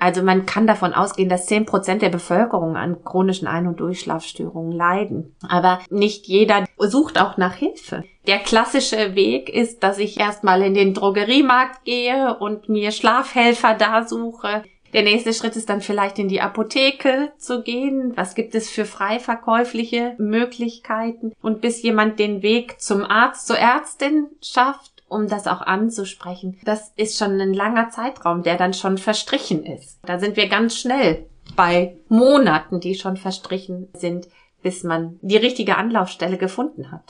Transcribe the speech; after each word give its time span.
Also 0.00 0.22
man 0.22 0.46
kann 0.46 0.66
davon 0.66 0.94
ausgehen, 0.94 1.28
dass 1.28 1.46
zehn 1.46 1.66
Prozent 1.66 2.00
der 2.00 2.08
Bevölkerung 2.08 2.76
an 2.76 3.04
chronischen 3.04 3.46
Ein- 3.46 3.66
und 3.66 3.80
Durchschlafstörungen 3.80 4.72
leiden. 4.72 5.36
Aber 5.46 5.80
nicht 5.90 6.26
jeder 6.26 6.64
sucht 6.78 7.20
auch 7.20 7.36
nach 7.36 7.54
Hilfe. 7.54 8.02
Der 8.26 8.38
klassische 8.38 9.14
Weg 9.14 9.50
ist, 9.50 9.82
dass 9.82 9.98
ich 9.98 10.18
erstmal 10.18 10.62
in 10.62 10.74
den 10.74 10.94
Drogeriemarkt 10.94 11.84
gehe 11.84 12.36
und 12.38 12.68
mir 12.70 12.92
Schlafhelfer 12.92 13.74
da 13.74 14.06
suche. 14.06 14.62
Der 14.92 15.02
nächste 15.02 15.32
Schritt 15.32 15.54
ist 15.54 15.68
dann 15.68 15.82
vielleicht 15.82 16.18
in 16.18 16.28
die 16.28 16.40
Apotheke 16.40 17.32
zu 17.38 17.62
gehen. 17.62 18.12
Was 18.16 18.34
gibt 18.34 18.54
es 18.54 18.70
für 18.70 18.84
frei 18.84 19.20
verkäufliche 19.20 20.14
Möglichkeiten? 20.18 21.32
Und 21.42 21.60
bis 21.60 21.82
jemand 21.82 22.18
den 22.18 22.42
Weg 22.42 22.80
zum 22.80 23.04
Arzt, 23.04 23.46
zur 23.46 23.58
Ärztin 23.58 24.28
schafft, 24.42 24.99
um 25.10 25.26
das 25.26 25.46
auch 25.46 25.60
anzusprechen, 25.60 26.58
das 26.64 26.92
ist 26.96 27.18
schon 27.18 27.38
ein 27.40 27.52
langer 27.52 27.90
Zeitraum, 27.90 28.42
der 28.42 28.56
dann 28.56 28.72
schon 28.72 28.96
verstrichen 28.96 29.64
ist. 29.64 29.98
Da 30.06 30.18
sind 30.18 30.36
wir 30.36 30.48
ganz 30.48 30.78
schnell 30.78 31.26
bei 31.56 31.96
Monaten, 32.08 32.80
die 32.80 32.94
schon 32.94 33.16
verstrichen 33.16 33.88
sind, 33.92 34.28
bis 34.62 34.84
man 34.84 35.18
die 35.20 35.36
richtige 35.36 35.76
Anlaufstelle 35.76 36.38
gefunden 36.38 36.92
hat. 36.92 37.02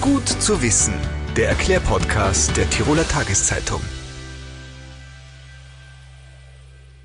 Gut 0.00 0.28
zu 0.28 0.60
wissen 0.60 0.94
der 1.36 1.50
Erklärpodcast 1.50 2.56
der 2.56 2.68
Tiroler 2.68 3.06
Tageszeitung. 3.06 3.80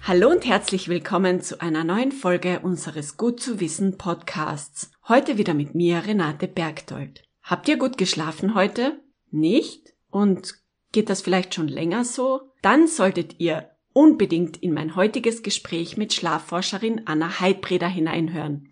Hallo 0.02 0.30
und 0.30 0.46
herzlich 0.46 0.88
willkommen 0.88 1.42
zu 1.42 1.62
einer 1.62 1.84
neuen 1.84 2.12
Folge 2.12 2.60
unseres 2.62 3.18
Gut 3.18 3.40
zu 3.40 3.60
wissen 3.60 3.98
Podcasts. 3.98 4.93
Heute 5.10 5.38
wieder 5.38 5.54
mit 5.54 5.76
mir, 5.76 6.06
Renate 6.06 6.48
Bergdold. 6.48 7.24
Habt 7.42 7.68
ihr 7.68 7.76
gut 7.76 7.98
geschlafen 7.98 8.56
heute? 8.56 9.02
Nicht? 9.32 9.94
Und 10.10 10.54
geht 10.94 11.10
das 11.10 11.22
vielleicht 11.22 11.54
schon 11.54 11.68
länger 11.68 12.06
so? 12.06 12.54
Dann 12.62 12.88
solltet 12.88 13.38
ihr 13.42 13.70
unbedingt 13.92 14.56
in 14.56 14.74
mein 14.74 14.96
heutiges 14.96 15.44
Gespräch 15.44 15.98
mit 15.98 16.14
Schlafforscherin 16.14 17.02
Anna 17.04 17.42
Heidbreder 17.42 17.90
hineinhören. 17.90 18.70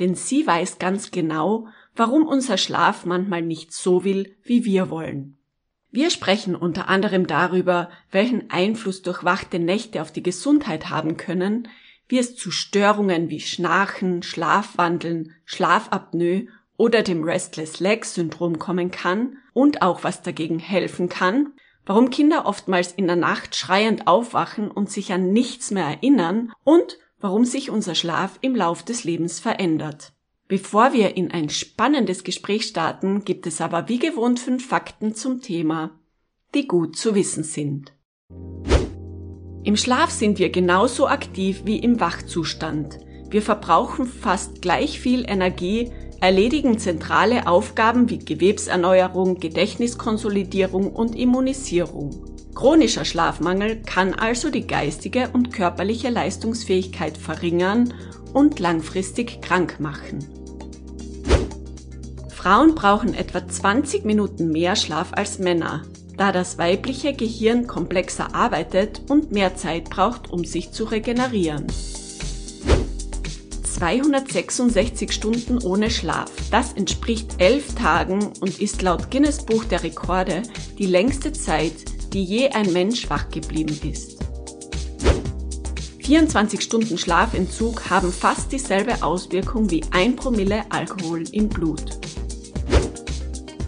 Denn 0.00 0.14
sie 0.14 0.46
weiß 0.46 0.78
ganz 0.78 1.10
genau, 1.10 1.68
warum 1.94 2.26
unser 2.26 2.56
Schlaf 2.56 3.04
manchmal 3.04 3.42
nicht 3.42 3.74
so 3.74 4.02
will, 4.02 4.34
wie 4.44 4.64
wir 4.64 4.88
wollen. 4.88 5.36
Wir 5.90 6.08
sprechen 6.08 6.56
unter 6.56 6.88
anderem 6.88 7.26
darüber, 7.26 7.90
welchen 8.10 8.48
Einfluss 8.50 9.02
durchwachte 9.02 9.58
Nächte 9.58 10.00
auf 10.00 10.10
die 10.10 10.22
Gesundheit 10.22 10.88
haben 10.88 11.18
können, 11.18 11.68
wie 12.08 12.18
es 12.18 12.36
zu 12.36 12.50
Störungen 12.50 13.30
wie 13.30 13.40
Schnarchen, 13.40 14.22
Schlafwandeln, 14.22 15.34
Schlafapnoe 15.44 16.48
oder 16.76 17.02
dem 17.02 17.24
Restless 17.24 17.80
Leg 17.80 18.04
Syndrom 18.04 18.58
kommen 18.58 18.90
kann 18.90 19.38
und 19.52 19.82
auch 19.82 20.04
was 20.04 20.22
dagegen 20.22 20.58
helfen 20.58 21.08
kann, 21.08 21.52
warum 21.84 22.10
Kinder 22.10 22.46
oftmals 22.46 22.92
in 22.92 23.06
der 23.06 23.16
Nacht 23.16 23.56
schreiend 23.56 24.06
aufwachen 24.06 24.70
und 24.70 24.90
sich 24.90 25.12
an 25.12 25.32
nichts 25.32 25.70
mehr 25.70 25.86
erinnern 25.86 26.52
und 26.64 26.98
warum 27.18 27.44
sich 27.44 27.70
unser 27.70 27.94
Schlaf 27.94 28.38
im 28.42 28.54
Lauf 28.54 28.82
des 28.82 29.04
Lebens 29.04 29.40
verändert. 29.40 30.12
Bevor 30.48 30.92
wir 30.92 31.16
in 31.16 31.32
ein 31.32 31.48
spannendes 31.48 32.22
Gespräch 32.22 32.66
starten, 32.66 33.24
gibt 33.24 33.46
es 33.46 33.60
aber 33.60 33.88
wie 33.88 33.98
gewohnt 33.98 34.38
fünf 34.38 34.66
Fakten 34.68 35.14
zum 35.14 35.40
Thema, 35.40 35.98
die 36.54 36.68
gut 36.68 36.96
zu 36.96 37.14
wissen 37.14 37.42
sind. 37.42 37.92
Im 39.66 39.76
Schlaf 39.76 40.12
sind 40.12 40.38
wir 40.38 40.50
genauso 40.50 41.08
aktiv 41.08 41.62
wie 41.64 41.80
im 41.80 41.98
Wachzustand. 41.98 43.00
Wir 43.30 43.42
verbrauchen 43.42 44.06
fast 44.06 44.62
gleich 44.62 45.00
viel 45.00 45.28
Energie, 45.28 45.90
erledigen 46.20 46.78
zentrale 46.78 47.48
Aufgaben 47.48 48.08
wie 48.08 48.20
Gewebserneuerung, 48.20 49.40
Gedächtniskonsolidierung 49.40 50.92
und 50.92 51.16
Immunisierung. 51.16 52.10
Chronischer 52.54 53.04
Schlafmangel 53.04 53.82
kann 53.82 54.14
also 54.14 54.50
die 54.50 54.68
geistige 54.68 55.30
und 55.32 55.52
körperliche 55.52 56.10
Leistungsfähigkeit 56.10 57.18
verringern 57.18 57.92
und 58.32 58.60
langfristig 58.60 59.42
krank 59.42 59.80
machen. 59.80 60.20
Frauen 62.28 62.76
brauchen 62.76 63.14
etwa 63.14 63.44
20 63.44 64.04
Minuten 64.04 64.52
mehr 64.52 64.76
Schlaf 64.76 65.08
als 65.12 65.40
Männer, 65.40 65.82
da 66.16 66.32
das 66.32 66.58
weibliche 66.58 67.12
Gehirn 67.12 67.66
komplexer 67.66 68.34
arbeitet 68.34 69.02
und 69.08 69.32
mehr 69.32 69.56
Zeit 69.56 69.90
braucht, 69.90 70.30
um 70.30 70.44
sich 70.44 70.70
zu 70.72 70.84
regenerieren. 70.84 71.66
266 73.76 75.12
Stunden 75.12 75.62
ohne 75.62 75.90
Schlaf. 75.90 76.30
Das 76.50 76.72
entspricht 76.72 77.34
elf 77.38 77.74
Tagen 77.74 78.32
und 78.40 78.58
ist 78.58 78.80
laut 78.80 79.10
Guinness 79.10 79.44
Buch 79.44 79.64
der 79.64 79.82
Rekorde 79.82 80.42
die 80.78 80.86
längste 80.86 81.32
Zeit, 81.32 81.74
die 82.14 82.24
je 82.24 82.48
ein 82.48 82.72
Mensch 82.72 83.10
wach 83.10 83.28
geblieben 83.28 83.78
ist. 83.84 84.16
24 86.06 86.62
Stunden 86.62 86.96
Schlafentzug 86.96 87.90
haben 87.90 88.12
fast 88.12 88.52
dieselbe 88.52 89.02
Auswirkung 89.02 89.70
wie 89.70 89.82
ein 89.90 90.16
Promille 90.16 90.62
Alkohol 90.70 91.24
im 91.32 91.48
Blut. 91.48 92.05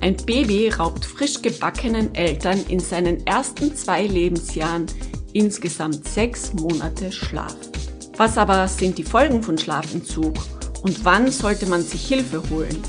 Ein 0.09 0.17
Baby 0.17 0.71
raubt 0.71 1.05
frisch 1.05 1.43
gebackenen 1.43 2.15
Eltern 2.15 2.65
in 2.71 2.81
seinen 2.81 3.27
ersten 3.27 3.77
zwei 3.77 4.07
Lebensjahren 4.07 4.87
insgesamt 5.35 6.09
sechs 6.09 6.55
Monate 6.55 7.13
Schlaf. 7.13 7.55
Was 8.17 8.39
aber 8.39 8.67
sind 8.69 8.97
die 8.97 9.05
Folgen 9.05 9.43
von 9.43 9.59
Schlafentzug 9.59 10.33
und 10.81 11.05
wann 11.05 11.31
sollte 11.31 11.67
man 11.67 11.83
sich 11.83 12.09
Hilfe 12.09 12.43
holen? 12.49 12.83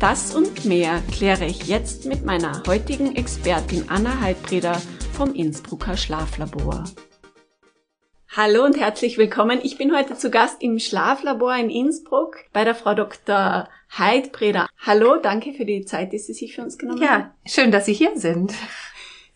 Das 0.00 0.34
und 0.34 0.64
mehr 0.64 1.02
kläre 1.12 1.44
ich 1.44 1.66
jetzt 1.66 2.06
mit 2.06 2.24
meiner 2.24 2.62
heutigen 2.66 3.14
Expertin 3.14 3.84
Anna 3.90 4.18
Heidbreder 4.22 4.80
vom 5.12 5.34
Innsbrucker 5.34 5.98
Schlaflabor. 5.98 6.84
Hallo 8.36 8.64
und 8.64 8.76
herzlich 8.76 9.16
willkommen. 9.16 9.60
Ich 9.62 9.78
bin 9.78 9.96
heute 9.96 10.16
zu 10.16 10.28
Gast 10.28 10.60
im 10.60 10.80
Schlaflabor 10.80 11.54
in 11.54 11.70
Innsbruck 11.70 12.38
bei 12.52 12.64
der 12.64 12.74
Frau 12.74 12.92
Dr. 12.92 13.68
Heidbreder. 13.96 14.66
Hallo, 14.84 15.18
danke 15.22 15.52
für 15.52 15.64
die 15.64 15.84
Zeit, 15.84 16.12
die 16.12 16.18
Sie 16.18 16.32
sich 16.32 16.56
für 16.56 16.62
uns 16.62 16.76
genommen 16.76 17.00
ja, 17.00 17.10
haben. 17.10 17.22
Ja, 17.22 17.34
schön, 17.48 17.70
dass 17.70 17.86
Sie 17.86 17.92
hier 17.92 18.10
sind. 18.16 18.52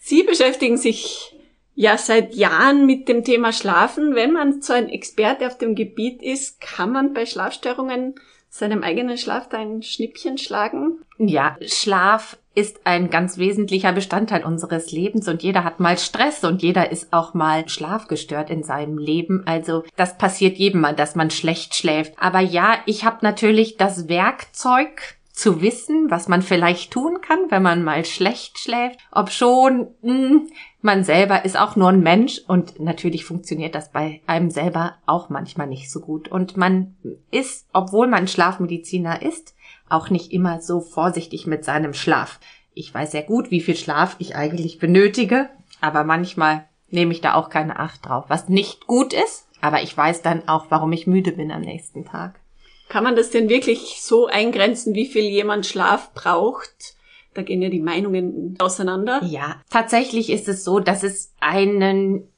Sie 0.00 0.24
beschäftigen 0.24 0.76
sich 0.76 1.36
ja 1.76 1.96
seit 1.96 2.34
Jahren 2.34 2.86
mit 2.86 3.08
dem 3.08 3.22
Thema 3.22 3.52
Schlafen. 3.52 4.16
Wenn 4.16 4.32
man 4.32 4.62
so 4.62 4.72
ein 4.72 4.88
Experte 4.88 5.46
auf 5.46 5.56
dem 5.56 5.76
Gebiet 5.76 6.20
ist, 6.20 6.60
kann 6.60 6.90
man 6.90 7.14
bei 7.14 7.24
Schlafstörungen 7.24 8.16
seinem 8.50 8.82
eigenen 8.82 9.16
Schlaf 9.16 9.48
da 9.48 9.58
ein 9.58 9.82
Schnippchen 9.82 10.38
schlagen? 10.38 11.04
Ja, 11.18 11.56
Schlaf 11.64 12.36
ist 12.58 12.80
ein 12.86 13.08
ganz 13.08 13.38
wesentlicher 13.38 13.92
Bestandteil 13.92 14.42
unseres 14.42 14.90
Lebens 14.90 15.28
und 15.28 15.44
jeder 15.44 15.62
hat 15.62 15.78
mal 15.78 15.96
Stress 15.96 16.42
und 16.42 16.60
jeder 16.60 16.90
ist 16.90 17.12
auch 17.12 17.32
mal 17.32 17.68
schlafgestört 17.68 18.50
in 18.50 18.64
seinem 18.64 18.98
Leben. 18.98 19.44
Also 19.46 19.84
das 19.94 20.18
passiert 20.18 20.58
jedem 20.58 20.80
mal, 20.80 20.92
dass 20.92 21.14
man 21.14 21.30
schlecht 21.30 21.76
schläft. 21.76 22.14
Aber 22.18 22.40
ja, 22.40 22.78
ich 22.84 23.04
habe 23.04 23.18
natürlich 23.22 23.76
das 23.76 24.08
Werkzeug 24.08 25.18
zu 25.30 25.62
wissen, 25.62 26.10
was 26.10 26.26
man 26.26 26.42
vielleicht 26.42 26.90
tun 26.90 27.20
kann, 27.20 27.38
wenn 27.48 27.62
man 27.62 27.84
mal 27.84 28.04
schlecht 28.04 28.58
schläft. 28.58 28.98
Ob 29.12 29.30
schon, 29.30 29.86
hm, 30.02 30.48
man 30.82 31.04
selber 31.04 31.44
ist 31.44 31.56
auch 31.56 31.76
nur 31.76 31.90
ein 31.90 32.00
Mensch 32.00 32.40
und 32.48 32.80
natürlich 32.80 33.24
funktioniert 33.24 33.76
das 33.76 33.92
bei 33.92 34.20
einem 34.26 34.50
selber 34.50 34.96
auch 35.06 35.28
manchmal 35.28 35.68
nicht 35.68 35.92
so 35.92 36.00
gut. 36.00 36.26
Und 36.26 36.56
man 36.56 36.96
ist, 37.30 37.68
obwohl 37.72 38.08
man 38.08 38.26
Schlafmediziner 38.26 39.22
ist, 39.22 39.54
auch 39.90 40.10
nicht 40.10 40.32
immer 40.32 40.60
so 40.60 40.80
vorsichtig 40.80 41.46
mit 41.46 41.64
seinem 41.64 41.94
Schlaf. 41.94 42.40
Ich 42.74 42.92
weiß 42.92 43.12
sehr 43.12 43.22
gut, 43.22 43.50
wie 43.50 43.60
viel 43.60 43.76
Schlaf 43.76 44.16
ich 44.18 44.36
eigentlich 44.36 44.78
benötige, 44.78 45.48
aber 45.80 46.04
manchmal 46.04 46.66
nehme 46.90 47.12
ich 47.12 47.20
da 47.20 47.34
auch 47.34 47.50
keine 47.50 47.78
Acht 47.78 48.06
drauf, 48.06 48.24
was 48.28 48.48
nicht 48.48 48.86
gut 48.86 49.12
ist, 49.12 49.46
aber 49.60 49.82
ich 49.82 49.96
weiß 49.96 50.22
dann 50.22 50.48
auch, 50.48 50.66
warum 50.68 50.92
ich 50.92 51.06
müde 51.06 51.32
bin 51.32 51.50
am 51.50 51.62
nächsten 51.62 52.04
Tag. 52.04 52.40
Kann 52.88 53.04
man 53.04 53.16
das 53.16 53.30
denn 53.30 53.48
wirklich 53.48 54.00
so 54.00 54.26
eingrenzen, 54.26 54.94
wie 54.94 55.06
viel 55.06 55.24
jemand 55.24 55.66
Schlaf 55.66 56.14
braucht? 56.14 56.96
Da 57.34 57.42
gehen 57.42 57.60
ja 57.60 57.68
die 57.68 57.80
Meinungen 57.80 58.56
auseinander. 58.58 59.22
Ja, 59.24 59.60
tatsächlich 59.70 60.30
ist 60.30 60.48
es 60.48 60.64
so, 60.64 60.80
dass 60.80 61.02
es 61.02 61.34
einen 61.40 62.28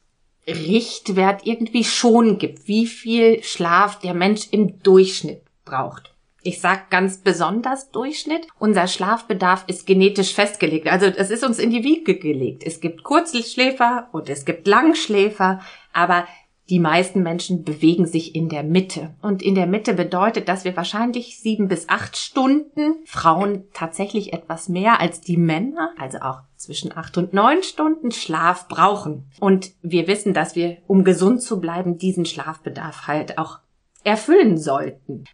Richtwert 0.47 1.47
irgendwie 1.47 1.85
schon 1.85 2.39
gibt, 2.39 2.67
wie 2.67 2.87
viel 2.87 3.43
Schlaf 3.43 4.01
der 4.01 4.15
Mensch 4.15 4.49
im 4.51 4.83
Durchschnitt 4.83 5.43
braucht. 5.65 6.10
Ich 6.43 6.61
sag 6.61 6.91
ganz 6.91 7.19
besonders 7.19 7.91
Durchschnitt. 7.91 8.47
Unser 8.59 8.87
Schlafbedarf 8.87 9.65
ist 9.67 9.87
genetisch 9.87 10.35
festgelegt. 10.35 10.89
Also 10.89 11.07
es 11.07 11.31
ist 11.31 11.45
uns 11.45 11.59
in 11.59 11.71
die 11.71 11.85
Wiege 11.85 12.19
gelegt. 12.19 12.63
Es 12.65 12.81
gibt 12.81 13.03
Kurzschläfer 13.03 14.09
und 14.13 14.29
es 14.31 14.45
gibt 14.45 14.67
Langschläfer, 14.67 15.61
aber 15.93 16.27
die 16.71 16.79
meisten 16.79 17.25
Menschen 17.25 17.65
bewegen 17.65 18.07
sich 18.07 18.37
in 18.37 18.49
der 18.49 18.63
Mitte. 18.63 19.13
Und 19.21 19.43
in 19.43 19.57
der 19.57 19.67
Mitte 19.67 19.93
bedeutet, 19.93 20.49
dass 20.49 20.65
wir 20.65 20.77
wahrscheinlich 20.77 21.41
sieben 21.41 21.67
bis 21.67 21.89
acht 21.89 22.17
Stunden, 22.17 22.95
Frauen 23.05 23.65
tatsächlich 23.75 24.33
etwas 24.33 24.69
mehr 24.69 25.01
als 25.01 25.21
die 25.21 25.37
Männer, 25.37 25.93
also 25.99 26.19
auch 26.21 26.43
zwischen 26.55 26.97
acht 26.97 27.19
und 27.19 27.35
neun 27.35 27.65
Stunden 27.65 28.13
Schlaf 28.13 28.69
brauchen. 28.69 29.25
Und 29.41 29.73
wir 29.83 30.07
wissen, 30.07 30.33
dass 30.33 30.55
wir, 30.55 30.77
um 30.87 31.03
gesund 31.03 31.43
zu 31.43 31.61
bleiben, 31.61 31.99
diesen 31.99 32.25
Schlafbedarf 32.25 33.09
halt 33.09 33.37
auch 33.37 33.59
erfüllen 34.05 34.57
sollten. 34.57 35.25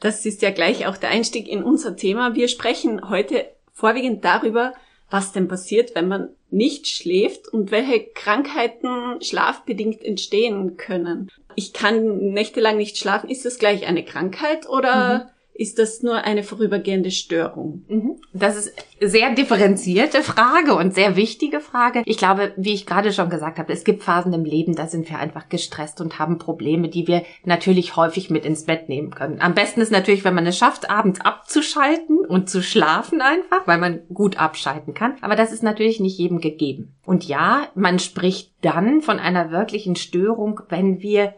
Das 0.00 0.26
ist 0.26 0.42
ja 0.42 0.50
gleich 0.50 0.86
auch 0.86 0.96
der 0.96 1.10
Einstieg 1.10 1.48
in 1.48 1.62
unser 1.62 1.96
Thema. 1.96 2.34
Wir 2.34 2.48
sprechen 2.48 3.08
heute 3.08 3.46
vorwiegend 3.72 4.24
darüber, 4.24 4.74
was 5.10 5.32
denn 5.32 5.48
passiert, 5.48 5.94
wenn 5.94 6.08
man 6.08 6.30
nicht 6.50 6.86
schläft 6.86 7.48
und 7.48 7.70
welche 7.70 8.04
Krankheiten 8.04 9.22
schlafbedingt 9.22 10.02
entstehen 10.04 10.76
können. 10.76 11.30
Ich 11.54 11.72
kann 11.72 12.18
nächtelang 12.18 12.76
nicht 12.76 12.98
schlafen. 12.98 13.30
Ist 13.30 13.44
das 13.44 13.58
gleich 13.58 13.86
eine 13.86 14.04
Krankheit 14.04 14.68
oder 14.68 15.24
mhm 15.24 15.35
ist 15.58 15.78
das 15.78 16.02
nur 16.02 16.24
eine 16.24 16.42
vorübergehende 16.42 17.10
Störung? 17.10 17.84
Mhm. 17.88 18.16
Das 18.32 18.56
ist 18.56 18.72
sehr 19.00 19.34
differenzierte 19.34 20.22
Frage 20.22 20.74
und 20.74 20.94
sehr 20.94 21.16
wichtige 21.16 21.60
Frage. 21.60 22.02
Ich 22.06 22.18
glaube, 22.18 22.52
wie 22.56 22.74
ich 22.74 22.86
gerade 22.86 23.12
schon 23.12 23.30
gesagt 23.30 23.58
habe, 23.58 23.72
es 23.72 23.84
gibt 23.84 24.02
Phasen 24.02 24.32
im 24.32 24.44
Leben, 24.44 24.74
da 24.74 24.86
sind 24.86 25.08
wir 25.08 25.18
einfach 25.18 25.48
gestresst 25.48 26.00
und 26.00 26.18
haben 26.18 26.38
Probleme, 26.38 26.88
die 26.88 27.06
wir 27.06 27.22
natürlich 27.44 27.96
häufig 27.96 28.30
mit 28.30 28.44
ins 28.44 28.64
Bett 28.64 28.88
nehmen 28.88 29.10
können. 29.10 29.40
Am 29.40 29.54
besten 29.54 29.80
ist 29.80 29.92
natürlich, 29.92 30.24
wenn 30.24 30.34
man 30.34 30.46
es 30.46 30.58
schafft, 30.58 30.90
abends 30.90 31.20
abzuschalten 31.20 32.18
und 32.18 32.50
zu 32.50 32.62
schlafen 32.62 33.20
einfach, 33.20 33.66
weil 33.66 33.78
man 33.78 34.00
gut 34.12 34.38
abschalten 34.38 34.94
kann. 34.94 35.16
Aber 35.20 35.36
das 35.36 35.52
ist 35.52 35.62
natürlich 35.62 36.00
nicht 36.00 36.18
jedem 36.18 36.40
gegeben. 36.40 36.96
Und 37.04 37.24
ja, 37.24 37.68
man 37.74 37.98
spricht 37.98 38.52
dann 38.62 39.00
von 39.00 39.18
einer 39.18 39.50
wirklichen 39.50 39.96
Störung, 39.96 40.60
wenn 40.68 41.00
wir 41.00 41.34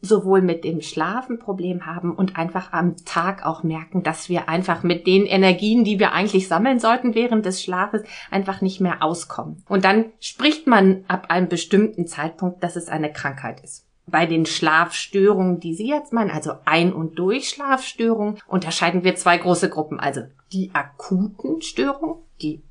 sowohl 0.00 0.42
mit 0.42 0.64
dem 0.64 0.80
Schlafen 0.80 1.38
Problem 1.38 1.86
haben 1.86 2.14
und 2.14 2.36
einfach 2.36 2.72
am 2.72 2.96
Tag 3.04 3.44
auch 3.44 3.62
merken, 3.62 4.02
dass 4.02 4.28
wir 4.28 4.48
einfach 4.48 4.82
mit 4.82 5.06
den 5.06 5.26
Energien, 5.26 5.84
die 5.84 5.98
wir 5.98 6.12
eigentlich 6.12 6.48
sammeln 6.48 6.78
sollten 6.78 7.14
während 7.14 7.46
des 7.46 7.62
Schlafes, 7.62 8.02
einfach 8.30 8.60
nicht 8.60 8.80
mehr 8.80 9.02
auskommen. 9.02 9.64
Und 9.68 9.84
dann 9.84 10.06
spricht 10.20 10.66
man 10.66 11.04
ab 11.08 11.26
einem 11.30 11.48
bestimmten 11.48 12.06
Zeitpunkt, 12.06 12.62
dass 12.62 12.76
es 12.76 12.88
eine 12.88 13.12
Krankheit 13.12 13.60
ist. 13.60 13.84
Bei 14.08 14.26
den 14.26 14.46
Schlafstörungen, 14.46 15.58
die 15.58 15.74
Sie 15.74 15.88
jetzt 15.88 16.12
meinen, 16.12 16.30
also 16.30 16.52
Ein- 16.64 16.92
und 16.92 17.18
Durchschlafstörungen, 17.18 18.38
unterscheiden 18.46 19.02
wir 19.02 19.16
zwei 19.16 19.36
große 19.36 19.68
Gruppen. 19.68 19.98
Also 19.98 20.20
die 20.52 20.70
akuten 20.74 21.60
Störungen, 21.60 22.22
die 22.40 22.62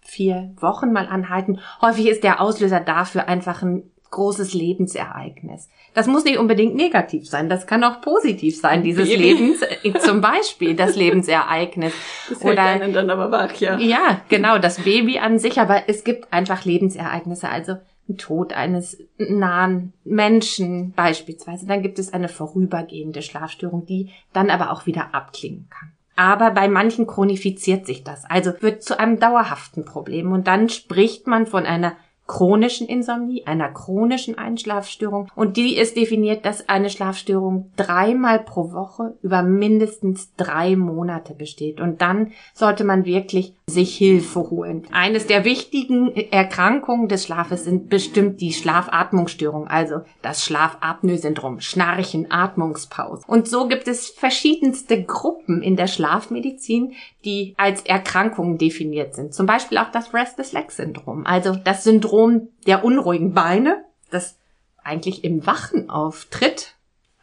vier 0.00 0.54
Wochen 0.60 0.92
mal 0.92 1.08
anhalten. 1.08 1.58
Häufig 1.80 2.06
ist 2.06 2.22
der 2.22 2.40
Auslöser 2.40 2.78
dafür 2.78 3.26
einfach 3.26 3.62
ein 3.62 3.90
großes 4.14 4.54
Lebensereignis. 4.54 5.68
Das 5.92 6.06
muss 6.06 6.24
nicht 6.24 6.38
unbedingt 6.38 6.74
negativ 6.74 7.28
sein, 7.28 7.48
das 7.48 7.66
kann 7.66 7.84
auch 7.84 8.00
positiv 8.00 8.58
sein, 8.58 8.82
dieses 8.82 9.08
Baby. 9.08 9.22
Lebens, 9.22 9.60
äh, 9.62 9.92
zum 9.98 10.20
Beispiel 10.20 10.74
das 10.74 10.96
Lebensereignis. 10.96 11.92
Das 12.28 12.42
Oder 12.42 12.62
einen 12.62 12.94
dann 12.94 13.10
aber 13.10 13.30
wach, 13.30 13.54
ja. 13.56 13.78
Ja, 13.78 14.20
genau, 14.28 14.58
das 14.58 14.80
Baby 14.80 15.18
an 15.18 15.38
sich, 15.38 15.60
aber 15.60 15.88
es 15.88 16.04
gibt 16.04 16.32
einfach 16.32 16.64
Lebensereignisse, 16.64 17.48
also 17.48 17.76
ein 18.08 18.16
Tod 18.16 18.52
eines 18.54 18.98
nahen 19.18 19.92
Menschen 20.04 20.92
beispielsweise. 20.92 21.66
Dann 21.66 21.82
gibt 21.82 21.98
es 21.98 22.12
eine 22.12 22.28
vorübergehende 22.28 23.20
Schlafstörung, 23.22 23.84
die 23.84 24.10
dann 24.32 24.48
aber 24.48 24.70
auch 24.70 24.86
wieder 24.86 25.14
abklingen 25.14 25.68
kann. 25.68 25.92
Aber 26.16 26.52
bei 26.52 26.68
manchen 26.68 27.06
chronifiziert 27.06 27.86
sich 27.86 28.04
das, 28.04 28.24
also 28.24 28.52
wird 28.60 28.82
zu 28.82 28.98
einem 28.98 29.18
dauerhaften 29.18 29.84
Problem 29.84 30.32
und 30.32 30.46
dann 30.46 30.68
spricht 30.68 31.26
man 31.26 31.46
von 31.46 31.66
einer 31.66 31.96
chronischen 32.26 32.86
Insomnie, 32.86 33.46
einer 33.46 33.68
chronischen 33.68 34.38
Einschlafstörung. 34.38 35.28
Und 35.34 35.56
die 35.56 35.76
ist 35.76 35.96
definiert, 35.96 36.44
dass 36.44 36.68
eine 36.68 36.90
Schlafstörung 36.90 37.70
dreimal 37.76 38.40
pro 38.40 38.72
Woche 38.72 39.14
über 39.22 39.42
mindestens 39.42 40.34
drei 40.36 40.76
Monate 40.76 41.34
besteht. 41.34 41.80
Und 41.80 42.00
dann 42.00 42.32
sollte 42.54 42.84
man 42.84 43.04
wirklich 43.04 43.54
sich 43.66 43.96
Hilfe 43.96 44.50
holen. 44.50 44.86
Eines 44.92 45.26
der 45.26 45.44
wichtigen 45.44 46.14
Erkrankungen 46.14 47.08
des 47.08 47.24
Schlafes 47.24 47.64
sind 47.64 47.88
bestimmt 47.88 48.40
die 48.40 48.52
Schlafatmungsstörung, 48.52 49.68
also 49.68 50.02
das 50.20 50.44
Schlafapnoe-Syndrom, 50.44 51.60
Schnarchen, 51.60 52.30
Atmungspause. 52.30 53.24
Und 53.26 53.48
so 53.48 53.66
gibt 53.66 53.88
es 53.88 54.10
verschiedenste 54.10 55.02
Gruppen 55.02 55.62
in 55.62 55.76
der 55.76 55.86
Schlafmedizin, 55.86 56.92
die 57.24 57.54
als 57.56 57.82
Erkrankungen 57.82 58.58
definiert 58.58 59.14
sind. 59.14 59.32
Zum 59.32 59.46
Beispiel 59.46 59.78
auch 59.78 59.90
das 59.90 60.12
Restless 60.12 60.52
Leg 60.52 60.70
Syndrom, 60.70 61.24
also 61.26 61.54
das 61.56 61.84
Syndrom 61.84 62.48
der 62.66 62.84
unruhigen 62.84 63.32
Beine, 63.32 63.84
das 64.10 64.38
eigentlich 64.82 65.24
im 65.24 65.46
Wachen 65.46 65.88
auftritt, 65.88 66.74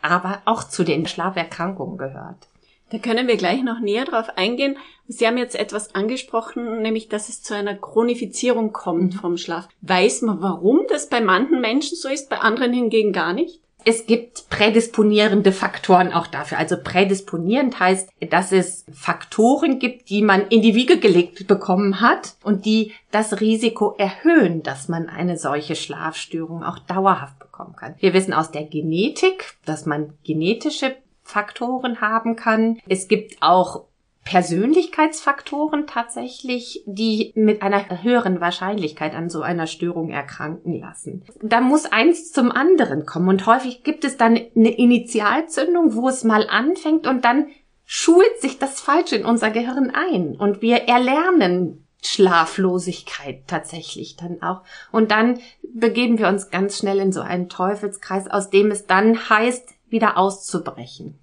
aber 0.02 0.42
auch 0.46 0.64
zu 0.64 0.84
den 0.84 1.06
Schlaferkrankungen 1.06 1.98
gehört. 1.98 2.51
Da 2.92 2.98
können 2.98 3.28
wir 3.28 3.38
gleich 3.38 3.64
noch 3.64 3.80
näher 3.80 4.06
drauf 4.06 4.38
eingehen. 4.38 4.78
Sie 5.08 5.26
haben 5.26 5.38
jetzt 5.38 5.56
etwas 5.56 5.96
angesprochen, 5.96 6.82
nämlich, 6.82 7.08
dass 7.08 7.30
es 7.30 7.42
zu 7.42 7.56
einer 7.56 7.76
Chronifizierung 7.76 8.74
kommt 8.74 9.16
mhm. 9.16 9.20
vom 9.20 9.38
Schlaf. 9.38 9.68
Weiß 9.82 10.22
man, 10.22 10.42
warum 10.42 10.82
das 10.90 11.08
bei 11.10 11.22
manchen 11.22 11.62
Menschen 11.62 11.98
so 11.98 12.10
ist, 12.10 12.30
bei 12.30 12.38
anderen 12.38 12.74
hingegen 12.74 13.14
gar 13.14 13.34
nicht? 13.34 13.62
Es 13.84 14.06
gibt 14.06 14.50
prädisponierende 14.50 15.52
Faktoren 15.52 16.14
auch 16.14 16.28
dafür. 16.28 16.60
Also 16.60 16.76
prädisponierend 16.78 17.80
heißt, 17.80 18.10
dass 18.30 18.52
es 18.52 18.86
Faktoren 18.94 19.80
gibt, 19.80 20.10
die 20.10 20.22
man 20.22 20.48
in 20.50 20.62
die 20.62 20.76
Wiege 20.76 21.00
gelegt 21.00 21.48
bekommen 21.48 22.00
hat 22.00 22.36
und 22.44 22.66
die 22.66 22.94
das 23.10 23.42
Risiko 23.42 23.96
erhöhen, 23.98 24.62
dass 24.62 24.88
man 24.88 25.10
eine 25.10 25.38
solche 25.38 25.76
Schlafstörung 25.76 26.64
auch 26.64 26.78
dauerhaft 26.78 27.40
bekommen 27.40 27.76
kann. 27.76 27.96
Wir 28.00 28.14
wissen 28.14 28.34
aus 28.34 28.52
der 28.52 28.66
Genetik, 28.66 29.56
dass 29.66 29.88
man 29.88 30.14
genetische 30.24 30.96
Faktoren 31.24 32.02
haben 32.02 32.36
kann. 32.36 32.80
Es 32.88 33.08
gibt 33.08 33.38
auch 33.42 33.86
Persönlichkeitsfaktoren 34.24 35.88
tatsächlich, 35.88 36.84
die 36.86 37.32
mit 37.36 37.64
einer 37.64 38.04
höheren 38.04 38.40
Wahrscheinlichkeit 38.40 39.16
an 39.16 39.30
so 39.30 39.42
einer 39.42 39.66
Störung 39.66 40.12
erkranken 40.12 40.80
lassen. 40.80 41.24
Da 41.42 41.60
muss 41.60 41.86
eins 41.86 42.32
zum 42.32 42.52
anderen 42.52 43.06
kommen 43.06 43.30
und 43.30 43.46
häufig 43.46 43.84
gibt 43.84 44.06
es 44.06 44.18
dann 44.18 44.40
eine 44.56 44.78
Initialzündung, 44.78 45.96
wo 45.96 46.08
es 46.08 46.24
mal 46.24 46.48
anfängt 46.48 47.08
und 47.08 47.26
dann 47.26 47.48
schult 47.84 48.40
sich 48.40 48.60
das 48.60 48.80
Falsche 48.80 49.16
in 49.16 49.26
unser 49.26 49.50
Gehirn 49.50 49.92
ein 49.94 50.36
und 50.38 50.62
wir 50.62 50.84
erlernen 50.88 51.88
Schlaflosigkeit 52.04 53.48
tatsächlich 53.48 54.16
dann 54.16 54.42
auch. 54.42 54.62
Und 54.92 55.12
dann 55.12 55.40
begeben 55.74 56.18
wir 56.18 56.28
uns 56.28 56.50
ganz 56.50 56.78
schnell 56.78 57.00
in 57.00 57.12
so 57.12 57.22
einen 57.22 57.50
Teufelskreis, 57.50 58.28
aus 58.28 58.50
dem 58.50 58.72
es 58.72 58.88
dann 58.88 59.30
heißt, 59.30 59.70
wieder 59.92 60.18
auszubrechen. 60.18 61.20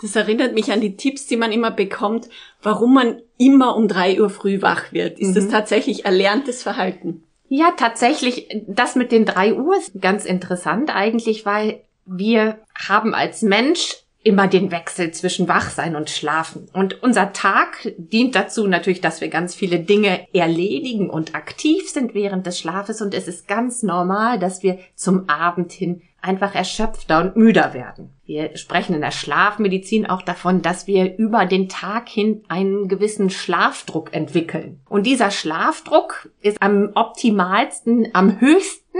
Das 0.00 0.16
erinnert 0.16 0.54
mich 0.54 0.72
an 0.72 0.80
die 0.80 0.96
Tipps, 0.96 1.26
die 1.26 1.36
man 1.36 1.52
immer 1.52 1.70
bekommt, 1.70 2.28
warum 2.62 2.94
man 2.94 3.20
immer 3.36 3.76
um 3.76 3.86
drei 3.86 4.20
Uhr 4.20 4.30
früh 4.30 4.62
wach 4.62 4.92
wird. 4.92 5.18
Ist 5.18 5.30
mhm. 5.30 5.34
das 5.34 5.48
tatsächlich 5.48 6.04
erlerntes 6.04 6.62
Verhalten? 6.62 7.24
Ja, 7.48 7.72
tatsächlich. 7.76 8.48
Das 8.66 8.94
mit 8.94 9.12
den 9.12 9.24
drei 9.26 9.54
Uhr 9.54 9.76
ist 9.76 10.00
ganz 10.00 10.24
interessant 10.24 10.94
eigentlich, 10.94 11.44
weil 11.44 11.82
wir 12.06 12.60
haben 12.74 13.14
als 13.14 13.42
Mensch 13.42 14.04
immer 14.22 14.48
den 14.48 14.70
Wechsel 14.70 15.12
zwischen 15.12 15.48
Wachsein 15.48 15.96
und 15.96 16.10
Schlafen. 16.10 16.68
Und 16.72 17.02
unser 17.02 17.32
Tag 17.32 17.92
dient 17.96 18.34
dazu 18.34 18.66
natürlich, 18.66 19.00
dass 19.00 19.20
wir 19.20 19.28
ganz 19.28 19.54
viele 19.54 19.80
Dinge 19.80 20.26
erledigen 20.34 21.08
und 21.08 21.34
aktiv 21.34 21.88
sind 21.88 22.14
während 22.14 22.46
des 22.46 22.58
Schlafes. 22.58 23.00
Und 23.00 23.14
es 23.14 23.28
ist 23.28 23.48
ganz 23.48 23.82
normal, 23.82 24.38
dass 24.38 24.62
wir 24.62 24.78
zum 24.94 25.28
Abend 25.28 25.72
hin 25.72 26.02
einfach 26.22 26.54
erschöpfter 26.54 27.20
und 27.20 27.36
müder 27.36 27.74
werden. 27.74 28.10
Wir 28.24 28.56
sprechen 28.56 28.94
in 28.94 29.00
der 29.00 29.10
Schlafmedizin 29.10 30.06
auch 30.06 30.22
davon, 30.22 30.62
dass 30.62 30.86
wir 30.86 31.16
über 31.16 31.46
den 31.46 31.68
Tag 31.68 32.08
hin 32.08 32.44
einen 32.48 32.88
gewissen 32.88 33.30
Schlafdruck 33.30 34.12
entwickeln. 34.12 34.80
Und 34.88 35.06
dieser 35.06 35.30
Schlafdruck 35.30 36.30
ist 36.40 36.62
am 36.62 36.90
optimalsten, 36.94 38.08
am 38.14 38.40
höchsten, 38.40 38.98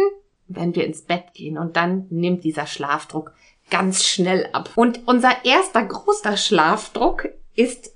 wenn 0.49 0.75
wir 0.75 0.85
ins 0.85 1.03
Bett 1.03 1.35
gehen. 1.35 1.59
Und 1.59 1.77
dann 1.77 2.07
nimmt 2.11 2.45
dieser 2.45 2.67
Schlafdruck 2.67 3.33
ganz 3.71 4.05
schnell 4.05 4.49
ab. 4.53 4.71
Und 4.75 5.07
unser 5.07 5.45
erster 5.45 5.85
großer 5.85 6.37
Schlafdruck 6.37 7.29
ist 7.55 7.95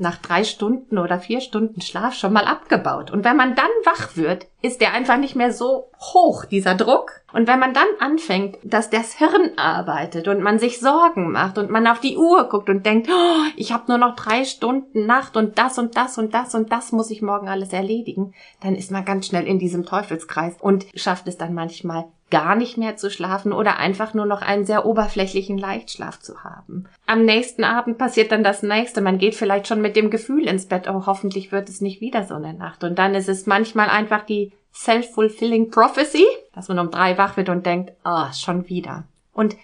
nach 0.00 0.16
drei 0.16 0.44
Stunden 0.44 0.98
oder 0.98 1.18
vier 1.18 1.40
Stunden 1.40 1.80
Schlaf 1.80 2.14
schon 2.14 2.32
mal 2.32 2.44
abgebaut. 2.44 3.10
Und 3.10 3.24
wenn 3.24 3.36
man 3.36 3.54
dann 3.54 3.70
wach 3.84 4.16
wird, 4.16 4.46
ist 4.62 4.80
der 4.80 4.92
einfach 4.92 5.16
nicht 5.16 5.36
mehr 5.36 5.52
so 5.52 5.90
hoch, 6.00 6.44
dieser 6.44 6.74
Druck. 6.74 7.20
Und 7.32 7.46
wenn 7.46 7.60
man 7.60 7.74
dann 7.74 7.86
anfängt, 8.00 8.58
dass 8.64 8.90
das 8.90 9.14
Hirn 9.14 9.52
arbeitet 9.56 10.26
und 10.26 10.40
man 10.40 10.58
sich 10.58 10.80
Sorgen 10.80 11.30
macht 11.30 11.58
und 11.58 11.70
man 11.70 11.86
auf 11.86 12.00
die 12.00 12.16
Uhr 12.16 12.48
guckt 12.48 12.68
und 12.68 12.84
denkt, 12.84 13.08
oh, 13.10 13.42
ich 13.56 13.72
habe 13.72 13.84
nur 13.88 13.98
noch 13.98 14.16
drei 14.16 14.44
Stunden 14.44 15.06
Nacht 15.06 15.36
und 15.36 15.58
das 15.58 15.78
und 15.78 15.96
das 15.96 16.18
und 16.18 16.34
das 16.34 16.54
und 16.54 16.72
das 16.72 16.92
muss 16.92 17.10
ich 17.10 17.22
morgen 17.22 17.48
alles 17.48 17.72
erledigen, 17.72 18.34
dann 18.62 18.74
ist 18.74 18.90
man 18.90 19.04
ganz 19.04 19.26
schnell 19.26 19.46
in 19.46 19.58
diesem 19.58 19.84
Teufelskreis 19.84 20.56
und 20.60 20.86
schafft 20.94 21.28
es 21.28 21.36
dann 21.36 21.54
manchmal 21.54 22.06
gar 22.30 22.54
nicht 22.54 22.76
mehr 22.78 22.96
zu 22.96 23.10
schlafen 23.10 23.52
oder 23.52 23.78
einfach 23.78 24.14
nur 24.14 24.26
noch 24.26 24.42
einen 24.42 24.64
sehr 24.64 24.86
oberflächlichen 24.86 25.58
Leichtschlaf 25.58 26.20
zu 26.20 26.44
haben. 26.44 26.84
Am 27.06 27.24
nächsten 27.24 27.64
Abend 27.64 27.98
passiert 27.98 28.32
dann 28.32 28.44
das 28.44 28.62
nächste. 28.62 29.00
Man 29.00 29.18
geht 29.18 29.34
vielleicht 29.34 29.66
schon 29.66 29.80
mit 29.80 29.96
dem 29.96 30.10
Gefühl 30.10 30.46
ins 30.46 30.66
Bett, 30.66 30.88
oh, 30.88 31.06
hoffentlich 31.06 31.52
wird 31.52 31.68
es 31.68 31.80
nicht 31.80 32.00
wieder 32.00 32.24
so 32.24 32.34
eine 32.34 32.54
Nacht. 32.54 32.84
Und 32.84 32.98
dann 32.98 33.14
ist 33.14 33.28
es 33.28 33.46
manchmal 33.46 33.88
einfach 33.88 34.24
die 34.24 34.52
self-fulfilling 34.72 35.70
prophecy, 35.70 36.24
dass 36.54 36.68
man 36.68 36.78
um 36.78 36.90
drei 36.90 37.18
wach 37.18 37.36
wird 37.36 37.48
und 37.48 37.66
denkt, 37.66 37.92
oh, 38.04 38.26
schon 38.32 38.68
wieder. 38.68 39.04
Und 39.32 39.56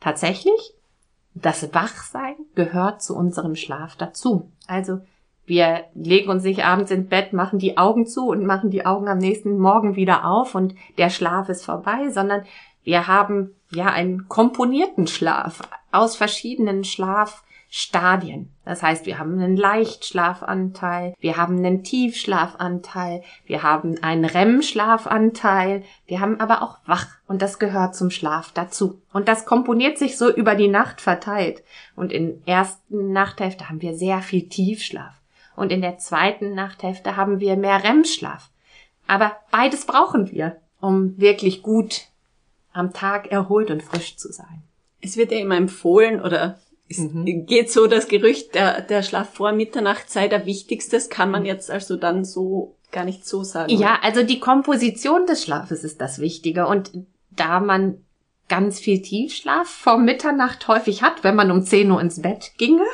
tatsächlich, 0.00 0.74
das 1.34 1.72
Wachsein 1.72 2.34
gehört 2.54 3.02
zu 3.02 3.16
unserem 3.16 3.56
Schlaf 3.56 3.96
dazu. 3.96 4.50
Also 4.66 5.00
wir 5.50 5.86
legen 5.94 6.30
uns 6.30 6.44
nicht 6.44 6.64
abends 6.64 6.92
ins 6.92 7.08
Bett, 7.08 7.32
machen 7.32 7.58
die 7.58 7.76
Augen 7.76 8.06
zu 8.06 8.28
und 8.28 8.46
machen 8.46 8.70
die 8.70 8.86
Augen 8.86 9.08
am 9.08 9.18
nächsten 9.18 9.58
Morgen 9.58 9.96
wieder 9.96 10.24
auf 10.24 10.54
und 10.54 10.76
der 10.96 11.10
Schlaf 11.10 11.48
ist 11.48 11.64
vorbei, 11.64 12.08
sondern 12.08 12.44
wir 12.84 13.08
haben 13.08 13.56
ja 13.72 13.86
einen 13.86 14.28
komponierten 14.28 15.08
Schlaf 15.08 15.60
aus 15.90 16.14
verschiedenen 16.14 16.84
Schlaf 16.84 17.42
Stadien. 17.68 18.52
Das 18.64 18.82
heißt, 18.82 19.06
wir 19.06 19.18
haben 19.18 19.34
einen 19.34 19.56
Leichtschlafanteil, 19.56 21.14
wir 21.18 21.36
haben 21.36 21.58
einen 21.58 21.82
Tiefschlafanteil, 21.82 23.22
wir 23.44 23.62
haben 23.64 23.96
einen 24.02 24.24
REM-Schlafanteil, 24.24 25.82
wir 26.06 26.20
haben 26.20 26.40
aber 26.40 26.62
auch 26.62 26.78
Wach 26.86 27.06
und 27.26 27.42
das 27.42 27.58
gehört 27.58 27.96
zum 27.96 28.10
Schlaf 28.10 28.52
dazu. 28.52 29.00
Und 29.12 29.26
das 29.28 29.46
komponiert 29.46 29.98
sich 29.98 30.16
so 30.16 30.32
über 30.32 30.54
die 30.54 30.68
Nacht 30.68 31.00
verteilt. 31.00 31.62
Und 31.96 32.12
in 32.12 32.44
ersten 32.46 33.12
Nachthälfte 33.12 33.68
haben 33.68 33.82
wir 33.82 33.94
sehr 33.94 34.20
viel 34.20 34.48
Tiefschlaf 34.48 35.19
und 35.60 35.70
in 35.70 35.82
der 35.82 35.98
zweiten 35.98 36.54
Nachthälfte 36.54 37.16
haben 37.16 37.38
wir 37.38 37.56
mehr 37.56 37.84
REM-Schlaf. 37.84 38.50
Aber 39.06 39.36
beides 39.50 39.84
brauchen 39.84 40.30
wir, 40.30 40.56
um 40.80 41.18
wirklich 41.18 41.62
gut 41.62 42.06
am 42.72 42.92
Tag 42.92 43.30
erholt 43.30 43.70
und 43.70 43.82
frisch 43.82 44.16
zu 44.16 44.32
sein. 44.32 44.62
Es 45.00 45.16
wird 45.16 45.32
ja 45.32 45.38
immer 45.38 45.56
empfohlen 45.56 46.20
oder 46.20 46.58
es 46.88 46.98
mhm. 46.98 47.46
geht 47.46 47.70
so 47.70 47.86
das 47.86 48.08
Gerücht, 48.08 48.54
der, 48.54 48.80
der 48.80 49.02
Schlaf 49.02 49.34
vor 49.34 49.52
Mitternacht 49.52 50.10
sei 50.10 50.28
der 50.28 50.46
wichtigste. 50.46 50.96
Das 50.96 51.10
kann 51.10 51.30
man 51.30 51.44
jetzt 51.44 51.70
also 51.70 51.96
dann 51.96 52.24
so 52.24 52.76
gar 52.90 53.04
nicht 53.04 53.26
so 53.26 53.44
sagen. 53.44 53.70
Ja, 53.70 53.98
also 54.02 54.22
die 54.22 54.40
Komposition 54.40 55.26
des 55.26 55.44
Schlafes 55.44 55.84
ist 55.84 56.00
das 56.00 56.18
Wichtige. 56.18 56.66
Und 56.66 56.90
da 57.30 57.60
man 57.60 58.04
ganz 58.48 58.80
viel 58.80 59.00
Tiefschlaf 59.02 59.68
vor 59.68 59.98
Mitternacht 59.98 60.66
häufig 60.68 61.02
hat, 61.02 61.22
wenn 61.22 61.36
man 61.36 61.50
um 61.50 61.62
10 61.62 61.90
Uhr 61.90 62.00
ins 62.00 62.20
Bett 62.20 62.52
ginge, 62.58 62.84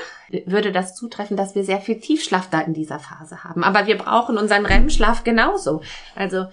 würde 0.47 0.73
das 0.73 0.95
zutreffen, 0.95 1.37
dass 1.37 1.55
wir 1.55 1.65
sehr 1.65 1.81
viel 1.81 2.01
Tiefschlaf 2.01 2.51
da 2.51 2.61
in 2.61 2.75
dieser 2.75 2.99
Phase 2.99 3.45
haben. 3.45 3.65
Aber 3.65 3.87
wir 3.87 3.99
brauchen 3.99 4.39
unseren 4.39 4.67
REM-Schlaf 4.67 5.25
genauso. 5.25 5.83
Also 6.15 6.47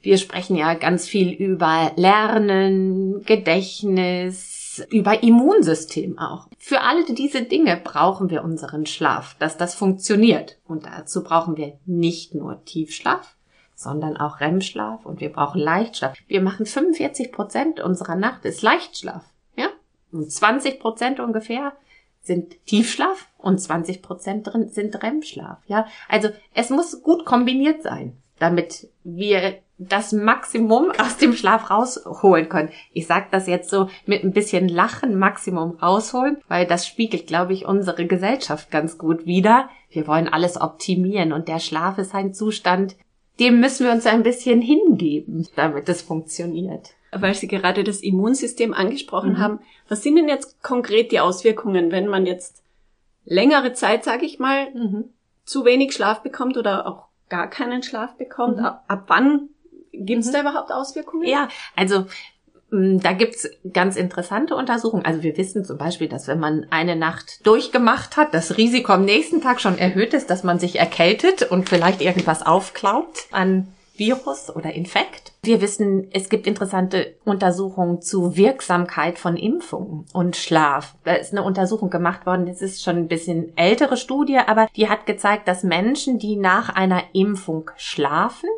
wir 0.00 0.18
sprechen 0.18 0.56
ja 0.56 0.74
ganz 0.74 1.06
viel 1.06 1.32
über 1.32 1.92
Lernen, 1.96 3.22
Gedächtnis, 3.24 4.86
über 4.90 5.22
Immunsystem 5.22 6.18
auch. 6.18 6.48
Für 6.58 6.82
alle 6.82 7.04
diese 7.04 7.42
Dinge 7.42 7.80
brauchen 7.82 8.30
wir 8.30 8.44
unseren 8.44 8.86
Schlaf, 8.86 9.36
dass 9.38 9.56
das 9.56 9.74
funktioniert. 9.74 10.58
Und 10.66 10.86
dazu 10.86 11.24
brauchen 11.24 11.56
wir 11.56 11.78
nicht 11.86 12.34
nur 12.34 12.64
Tiefschlaf, 12.64 13.36
sondern 13.74 14.16
auch 14.16 14.40
REM-Schlaf 14.40 15.04
und 15.04 15.20
wir 15.20 15.32
brauchen 15.32 15.60
Leichtschlaf. 15.60 16.14
Wir 16.26 16.40
machen 16.40 16.66
45 16.66 17.32
Prozent 17.32 17.80
unserer 17.80 18.16
Nacht 18.16 18.44
ist 18.44 18.62
Leichtschlaf, 18.62 19.24
ja? 19.56 19.68
Und 20.12 20.30
20 20.30 20.80
Prozent 20.80 21.20
ungefähr 21.20 21.72
sind 22.26 22.64
Tiefschlaf 22.66 23.28
und 23.38 23.60
20 23.60 24.02
Prozent 24.02 24.46
drin 24.46 24.68
sind 24.68 25.02
REM-Schlaf, 25.02 25.58
ja? 25.66 25.86
Also 26.08 26.28
es 26.54 26.70
muss 26.70 27.02
gut 27.02 27.24
kombiniert 27.24 27.82
sein, 27.82 28.16
damit 28.38 28.88
wir 29.04 29.58
das 29.78 30.12
Maximum 30.12 30.90
aus 30.98 31.18
dem 31.18 31.34
Schlaf 31.34 31.70
rausholen 31.70 32.48
können. 32.48 32.70
Ich 32.92 33.06
sage 33.06 33.26
das 33.30 33.46
jetzt 33.46 33.70
so 33.70 33.88
mit 34.06 34.24
ein 34.24 34.32
bisschen 34.32 34.68
Lachen, 34.68 35.18
Maximum 35.18 35.72
rausholen, 35.72 36.38
weil 36.48 36.66
das 36.66 36.86
spiegelt, 36.86 37.26
glaube 37.26 37.52
ich, 37.52 37.66
unsere 37.66 38.06
Gesellschaft 38.06 38.70
ganz 38.70 38.96
gut 38.98 39.26
wider. 39.26 39.68
Wir 39.90 40.06
wollen 40.06 40.28
alles 40.28 40.60
optimieren 40.60 41.32
und 41.32 41.48
der 41.48 41.58
Schlaf 41.58 41.98
ist 41.98 42.14
ein 42.14 42.32
Zustand, 42.32 42.96
dem 43.38 43.60
müssen 43.60 43.86
wir 43.86 43.92
uns 43.92 44.06
ein 44.06 44.22
bisschen 44.22 44.62
hingeben, 44.62 45.46
damit 45.56 45.88
es 45.88 46.00
funktioniert. 46.00 46.94
Weil 47.20 47.34
Sie 47.34 47.48
gerade 47.48 47.84
das 47.84 48.00
Immunsystem 48.00 48.74
angesprochen 48.74 49.32
mhm. 49.32 49.38
haben, 49.38 49.60
was 49.88 50.02
sind 50.02 50.16
denn 50.16 50.28
jetzt 50.28 50.62
konkret 50.62 51.12
die 51.12 51.20
Auswirkungen, 51.20 51.92
wenn 51.92 52.08
man 52.08 52.26
jetzt 52.26 52.62
längere 53.24 53.72
Zeit, 53.72 54.04
sage 54.04 54.24
ich 54.24 54.38
mal, 54.38 54.72
mhm. 54.72 55.04
zu 55.44 55.64
wenig 55.64 55.92
Schlaf 55.92 56.22
bekommt 56.22 56.56
oder 56.56 56.86
auch 56.86 57.06
gar 57.28 57.48
keinen 57.48 57.82
Schlaf 57.82 58.16
bekommt? 58.16 58.58
Mhm. 58.58 58.64
Ab, 58.64 59.04
wann 59.08 59.48
Gibt 59.98 60.22
es 60.22 60.28
mhm. 60.28 60.32
da 60.32 60.40
überhaupt 60.40 60.72
Auswirkungen? 60.72 61.26
Ja, 61.26 61.48
also 61.74 62.06
mm, 62.70 62.98
da 62.98 63.12
gibt's 63.12 63.48
ganz 63.72 63.96
interessante 63.96 64.54
Untersuchungen. 64.54 65.04
Also 65.04 65.22
wir 65.22 65.36
wissen 65.36 65.64
zum 65.64 65.78
Beispiel, 65.78 66.08
dass 66.08 66.28
wenn 66.28 66.38
man 66.38 66.66
eine 66.70 66.96
Nacht 66.96 67.46
durchgemacht 67.46 68.16
hat, 68.16 68.34
das 68.34 68.56
Risiko 68.56 68.92
am 68.92 69.04
nächsten 69.04 69.40
Tag 69.40 69.60
schon 69.60 69.78
erhöht 69.78 70.14
ist, 70.14 70.30
dass 70.30 70.44
man 70.44 70.58
sich 70.58 70.78
erkältet 70.78 71.42
und 71.42 71.68
vielleicht 71.68 72.00
irgendwas 72.00 72.44
aufklaut 72.44 73.26
an 73.30 73.68
Virus 73.98 74.54
oder 74.54 74.72
Infekt. 74.72 75.32
Wir 75.42 75.60
wissen, 75.60 76.08
es 76.12 76.28
gibt 76.28 76.46
interessante 76.46 77.16
Untersuchungen 77.24 78.02
zu 78.02 78.36
Wirksamkeit 78.36 79.18
von 79.18 79.36
Impfungen 79.36 80.06
und 80.12 80.36
Schlaf. 80.36 80.96
Da 81.04 81.14
ist 81.14 81.32
eine 81.32 81.42
Untersuchung 81.42 81.90
gemacht 81.90 82.26
worden, 82.26 82.46
das 82.46 82.62
ist 82.62 82.82
schon 82.82 82.96
ein 82.96 83.08
bisschen 83.08 83.56
ältere 83.56 83.96
Studie, 83.96 84.38
aber 84.38 84.68
die 84.76 84.88
hat 84.88 85.06
gezeigt, 85.06 85.48
dass 85.48 85.62
Menschen, 85.62 86.18
die 86.18 86.36
nach 86.36 86.68
einer 86.68 87.02
Impfung 87.12 87.70
schlafen, 87.76 88.48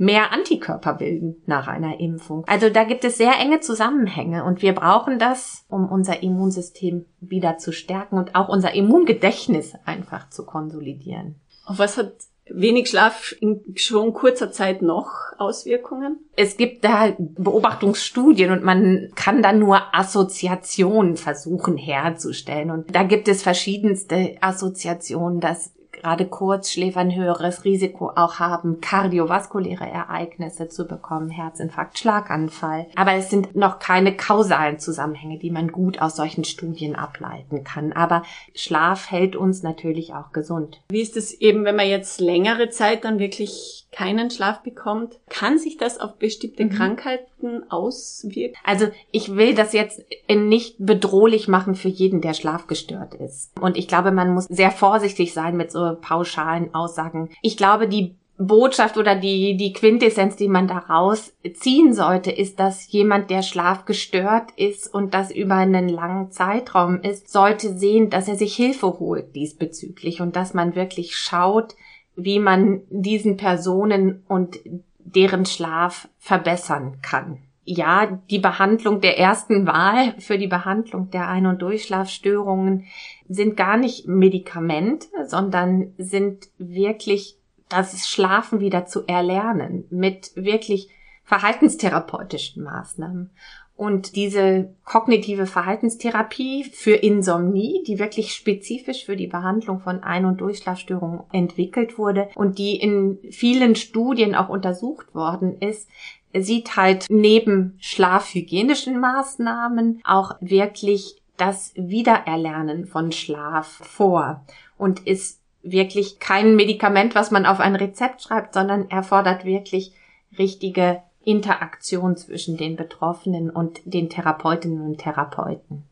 mehr 0.00 0.32
Antikörper 0.32 0.94
bilden 0.94 1.42
nach 1.44 1.68
einer 1.68 2.00
Impfung. 2.00 2.44
Also 2.46 2.70
da 2.70 2.84
gibt 2.84 3.04
es 3.04 3.18
sehr 3.18 3.38
enge 3.38 3.60
Zusammenhänge 3.60 4.44
und 4.44 4.62
wir 4.62 4.74
brauchen 4.74 5.18
das, 5.18 5.66
um 5.68 5.90
unser 5.90 6.22
Immunsystem 6.22 7.04
wieder 7.20 7.58
zu 7.58 7.70
stärken 7.70 8.16
und 8.16 8.34
auch 8.34 8.48
unser 8.48 8.74
Immungedächtnis 8.74 9.74
einfach 9.84 10.30
zu 10.30 10.46
konsolidieren. 10.46 11.38
Auf 11.66 11.78
was 11.78 11.98
hat 11.98 12.14
wenig 12.52 12.88
Schlaf 12.88 13.34
in 13.40 13.62
schon 13.76 14.12
kurzer 14.12 14.52
Zeit 14.52 14.82
noch 14.82 15.10
Auswirkungen? 15.38 16.18
Es 16.36 16.56
gibt 16.56 16.84
da 16.84 17.14
Beobachtungsstudien 17.18 18.50
und 18.50 18.62
man 18.62 19.10
kann 19.14 19.42
dann 19.42 19.58
nur 19.58 19.94
Assoziationen 19.94 21.16
versuchen 21.16 21.76
herzustellen. 21.76 22.70
Und 22.70 22.94
da 22.94 23.02
gibt 23.02 23.28
es 23.28 23.42
verschiedenste 23.42 24.36
Assoziationen, 24.40 25.40
dass 25.40 25.72
gerade 26.00 26.26
Kurzschläfer 26.26 27.00
ein 27.00 27.14
höheres 27.14 27.64
Risiko 27.64 28.10
auch 28.14 28.38
haben, 28.38 28.80
kardiovaskuläre 28.80 29.88
Ereignisse 29.88 30.68
zu 30.68 30.86
bekommen, 30.86 31.30
Herzinfarkt, 31.30 31.98
Schlaganfall. 31.98 32.86
Aber 32.96 33.12
es 33.12 33.30
sind 33.30 33.54
noch 33.54 33.78
keine 33.78 34.16
kausalen 34.16 34.78
Zusammenhänge, 34.78 35.38
die 35.38 35.50
man 35.50 35.72
gut 35.72 36.00
aus 36.00 36.16
solchen 36.16 36.44
Studien 36.44 36.96
ableiten 36.96 37.64
kann. 37.64 37.92
Aber 37.92 38.22
Schlaf 38.54 39.10
hält 39.10 39.36
uns 39.36 39.62
natürlich 39.62 40.14
auch 40.14 40.32
gesund. 40.32 40.80
Wie 40.88 41.00
ist 41.00 41.16
es 41.16 41.32
eben, 41.32 41.64
wenn 41.64 41.76
man 41.76 41.88
jetzt 41.88 42.20
längere 42.20 42.70
Zeit 42.70 43.04
dann 43.04 43.18
wirklich 43.18 43.86
keinen 43.92 44.30
Schlaf 44.30 44.62
bekommt? 44.62 45.18
Kann 45.28 45.58
sich 45.58 45.76
das 45.76 46.00
auf 46.00 46.16
bestimmte 46.16 46.64
mhm. 46.64 46.70
Krankheiten 46.70 47.70
auswirken? 47.70 48.56
Also 48.64 48.88
ich 49.10 49.36
will 49.36 49.54
das 49.54 49.72
jetzt 49.72 50.02
nicht 50.28 50.76
bedrohlich 50.78 51.48
machen 51.48 51.74
für 51.74 51.88
jeden, 51.88 52.20
der 52.20 52.34
schlafgestört 52.34 53.14
ist. 53.14 53.50
Und 53.60 53.76
ich 53.76 53.88
glaube, 53.88 54.12
man 54.12 54.32
muss 54.32 54.44
sehr 54.44 54.70
vorsichtig 54.70 55.34
sein 55.34 55.56
mit 55.56 55.70
so 55.70 55.89
pauschalen 55.94 56.74
Aussagen. 56.74 57.30
Ich 57.42 57.56
glaube, 57.56 57.88
die 57.88 58.16
Botschaft 58.40 58.96
oder 58.96 59.16
die, 59.16 59.56
die 59.58 59.74
Quintessenz, 59.74 60.34
die 60.34 60.48
man 60.48 60.66
daraus 60.66 61.34
ziehen 61.54 61.92
sollte, 61.92 62.30
ist, 62.30 62.58
dass 62.58 62.90
jemand, 62.90 63.28
der 63.28 63.42
schlafgestört 63.42 64.52
ist 64.56 64.92
und 64.92 65.12
das 65.12 65.30
über 65.30 65.56
einen 65.56 65.90
langen 65.90 66.30
Zeitraum 66.30 67.02
ist, 67.02 67.30
sollte 67.30 67.76
sehen, 67.76 68.08
dass 68.08 68.28
er 68.28 68.36
sich 68.36 68.56
Hilfe 68.56 68.98
holt 68.98 69.36
diesbezüglich 69.36 70.22
und 70.22 70.36
dass 70.36 70.54
man 70.54 70.74
wirklich 70.74 71.16
schaut, 71.16 71.74
wie 72.16 72.38
man 72.38 72.80
diesen 72.88 73.36
Personen 73.36 74.24
und 74.26 74.58
deren 74.98 75.44
Schlaf 75.44 76.08
verbessern 76.18 76.98
kann. 77.02 77.42
Ja, 77.72 78.18
die 78.30 78.40
Behandlung 78.40 79.00
der 79.00 79.16
ersten 79.16 79.64
Wahl 79.64 80.16
für 80.18 80.38
die 80.38 80.48
Behandlung 80.48 81.08
der 81.10 81.28
Ein- 81.28 81.46
und 81.46 81.62
Durchschlafstörungen 81.62 82.86
sind 83.28 83.56
gar 83.56 83.76
nicht 83.76 84.08
Medikamente, 84.08 85.06
sondern 85.28 85.94
sind 85.96 86.48
wirklich 86.58 87.36
das 87.68 88.08
Schlafen 88.08 88.58
wieder 88.58 88.86
zu 88.86 89.06
erlernen 89.06 89.84
mit 89.88 90.32
wirklich 90.34 90.88
verhaltenstherapeutischen 91.22 92.64
Maßnahmen. 92.64 93.30
Und 93.76 94.14
diese 94.14 94.74
kognitive 94.84 95.46
Verhaltenstherapie 95.46 96.64
für 96.64 96.96
Insomnie, 96.96 97.82
die 97.86 97.98
wirklich 97.98 98.34
spezifisch 98.34 99.06
für 99.06 99.16
die 99.16 99.28
Behandlung 99.28 99.80
von 99.80 100.02
Ein- 100.02 100.26
und 100.26 100.42
Durchschlafstörungen 100.42 101.20
entwickelt 101.32 101.96
wurde 101.96 102.28
und 102.34 102.58
die 102.58 102.76
in 102.76 103.20
vielen 103.30 103.76
Studien 103.76 104.34
auch 104.34 104.50
untersucht 104.50 105.14
worden 105.14 105.56
ist, 105.60 105.88
sieht 106.36 106.76
halt 106.76 107.06
neben 107.08 107.76
schlafhygienischen 107.80 109.00
Maßnahmen 109.00 110.00
auch 110.04 110.36
wirklich 110.40 111.20
das 111.36 111.72
Wiedererlernen 111.74 112.86
von 112.86 113.12
Schlaf 113.12 113.66
vor 113.66 114.44
und 114.76 115.06
ist 115.06 115.40
wirklich 115.62 116.18
kein 116.20 116.56
Medikament, 116.56 117.14
was 117.14 117.30
man 117.30 117.46
auf 117.46 117.60
ein 117.60 117.76
Rezept 117.76 118.22
schreibt, 118.22 118.54
sondern 118.54 118.90
erfordert 118.90 119.44
wirklich 119.44 119.92
richtige 120.38 121.02
Interaktion 121.22 122.16
zwischen 122.16 122.56
den 122.56 122.76
Betroffenen 122.76 123.50
und 123.50 123.80
den 123.84 124.08
Therapeutinnen 124.08 124.80
und 124.80 124.98
Therapeuten. 124.98 125.84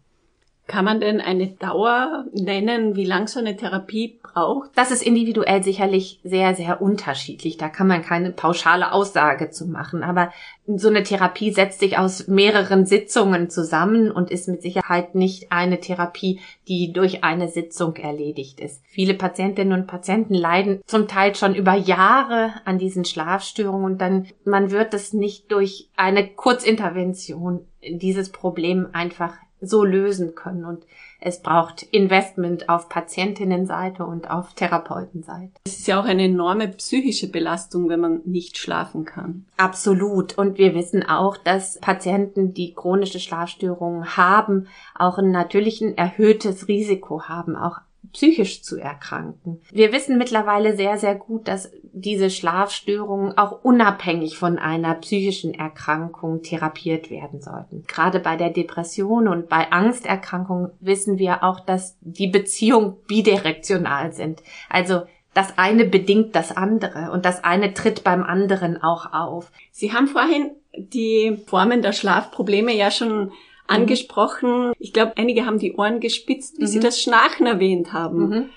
Kann 0.69 0.85
man 0.85 1.01
denn 1.01 1.23
eine 1.23 1.47
Dauer 1.47 2.27
nennen, 2.35 2.95
wie 2.95 3.07
lang 3.07 3.27
so 3.27 3.41
eine 3.41 3.57
Therapie 3.57 4.21
braucht? 4.23 4.71
Das 4.75 4.91
ist 4.91 5.03
individuell 5.03 5.63
sicherlich 5.63 6.21
sehr, 6.25 6.55
sehr 6.55 6.83
unterschiedlich. 6.83 7.57
Da 7.57 7.71
kann 7.71 7.87
man 7.87 8.03
keine 8.03 8.33
pauschale 8.33 8.93
Aussage 8.93 9.49
zu 9.49 9.67
machen. 9.67 10.03
Aber 10.03 10.31
so 10.67 10.89
eine 10.89 11.03
Therapie 11.03 11.53
setzt 11.53 11.81
sich 11.81 11.97
aus 11.97 12.29
mehreren 12.29 12.85
Sitzungen 12.85 13.49
zusammen 13.49 14.11
und 14.11 14.31
ist 14.31 14.47
mit 14.47 14.61
Sicherheit 14.61 15.15
nicht 15.15 15.51
eine 15.51 15.81
Therapie, 15.81 16.41
die 16.69 16.93
durch 16.93 17.25
eine 17.25 17.49
Sitzung 17.49 17.97
erledigt 17.97 18.61
ist. 18.61 18.83
Viele 18.91 19.15
Patientinnen 19.15 19.73
und 19.73 19.87
Patienten 19.87 20.35
leiden 20.35 20.83
zum 20.87 21.09
Teil 21.09 21.35
schon 21.35 21.55
über 21.55 21.73
Jahre 21.73 22.53
an 22.67 22.77
diesen 22.77 23.07
Schlafstörungen 23.07 23.93
und 23.93 24.01
dann 24.03 24.27
man 24.45 24.71
wird 24.71 24.93
es 24.93 25.15
nicht 25.15 25.51
durch 25.51 25.89
eine 25.97 26.29
Kurzintervention 26.29 27.65
dieses 27.83 28.29
Problem 28.31 28.89
einfach 28.93 29.33
so 29.61 29.85
lösen 29.85 30.35
können. 30.35 30.65
Und 30.65 30.85
es 31.21 31.43
braucht 31.43 31.83
Investment 31.83 32.69
auf 32.69 32.88
Patientinnenseite 32.88 34.05
und 34.05 34.31
auf 34.31 34.55
Therapeutenseite. 34.55 35.53
Es 35.65 35.81
ist 35.81 35.88
ja 35.88 36.00
auch 36.00 36.05
eine 36.05 36.25
enorme 36.25 36.69
psychische 36.69 37.29
Belastung, 37.29 37.88
wenn 37.88 38.00
man 38.00 38.21
nicht 38.25 38.57
schlafen 38.57 39.05
kann. 39.05 39.47
Absolut. 39.57 40.38
Und 40.38 40.59
wir 40.59 40.75
wissen 40.75 41.03
auch, 41.03 41.37
dass 41.37 41.79
Patienten, 41.81 42.55
die 42.55 42.75
chronische 42.75 43.19
Schlafstörungen 43.19 44.17
haben, 44.17 44.69
auch 44.95 45.19
ein 45.19 45.33
natürlich 45.33 45.81
ein 45.81 45.97
erhöhtes 45.97 46.69
Risiko 46.69 47.25
haben, 47.25 47.57
auch 47.57 47.79
psychisch 48.12 48.62
zu 48.62 48.78
erkranken. 48.78 49.61
Wir 49.71 49.93
wissen 49.93 50.19
mittlerweile 50.19 50.76
sehr, 50.76 50.99
sehr 50.99 51.14
gut, 51.14 51.49
dass 51.49 51.71
diese 51.93 52.31
Schlafstörungen 52.31 53.37
auch 53.37 53.64
unabhängig 53.64 54.38
von 54.38 54.59
einer 54.59 54.95
psychischen 54.95 55.52
Erkrankung 55.52 56.43
therapiert 56.43 57.11
werden 57.11 57.40
sollten. 57.40 57.85
Gerade 57.87 58.21
bei 58.21 58.37
der 58.37 58.50
Depression 58.50 59.28
und 59.28 59.49
bei 59.49 59.71
Angsterkrankungen 59.71 60.71
wissen 60.81 61.19
wir 61.19 61.43
auch, 61.43 61.61
dass 61.61 61.97
die 62.00 62.28
Beziehungen 62.28 62.97
bidirektional 63.07 64.12
sind. 64.12 64.43
Also 64.71 65.02
das 65.35 65.59
eine 65.59 65.85
bedingt 65.85 66.35
das 66.35 66.57
andere 66.57 67.11
und 67.12 67.25
das 67.25 67.45
eine 67.45 67.75
tritt 67.75 68.05
beim 68.05 68.25
anderen 68.25 68.83
auch 68.83 69.12
auf. 69.12 69.52
Sie 69.71 69.93
haben 69.93 70.09
vorhin 70.09 70.50
die 70.76 71.38
Formen 71.47 71.83
der 71.83 71.93
Schlafprobleme 71.93 72.75
ja 72.75 72.90
schon. 72.90 73.33
Angesprochen. 73.69 74.73
Ich 74.79 74.93
glaube, 74.93 75.13
einige 75.17 75.47
haben 75.47 75.59
die 75.59 75.75
Ohren 75.75 76.01
gespitzt, 76.01 76.59
wie 76.59 76.63
mhm. 76.63 76.69
sie 76.69 76.81
das 76.81 77.01
Schnarchen 77.01 77.47
erwähnt 77.47 77.93
haben. 77.93 78.29
Mhm. 78.29 78.51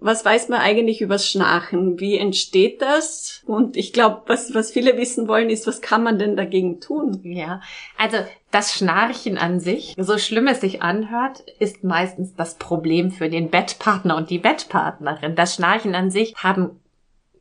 Was 0.00 0.24
weiß 0.24 0.48
man 0.48 0.60
eigentlich 0.60 1.00
übers 1.00 1.28
Schnarchen? 1.28 1.98
Wie 2.00 2.16
entsteht 2.16 2.80
das? 2.80 3.42
Und 3.44 3.76
ich 3.76 3.92
glaube, 3.92 4.22
was, 4.26 4.54
was 4.54 4.70
viele 4.70 4.96
wissen 4.96 5.28
wollen, 5.28 5.50
ist, 5.50 5.66
was 5.66 5.82
kann 5.82 6.02
man 6.02 6.18
denn 6.18 6.36
dagegen 6.36 6.80
tun? 6.80 7.20
Ja, 7.24 7.60
also 7.98 8.18
das 8.50 8.72
Schnarchen 8.72 9.36
an 9.36 9.60
sich, 9.60 9.94
so 9.98 10.16
schlimm 10.16 10.46
es 10.46 10.60
sich 10.60 10.80
anhört, 10.80 11.44
ist 11.58 11.82
meistens 11.84 12.34
das 12.34 12.54
Problem 12.54 13.10
für 13.10 13.28
den 13.28 13.50
Bettpartner 13.50 14.16
und 14.16 14.30
die 14.30 14.38
Bettpartnerin. 14.38 15.34
Das 15.34 15.56
Schnarchen 15.56 15.94
an 15.94 16.10
sich 16.10 16.34
haben 16.36 16.80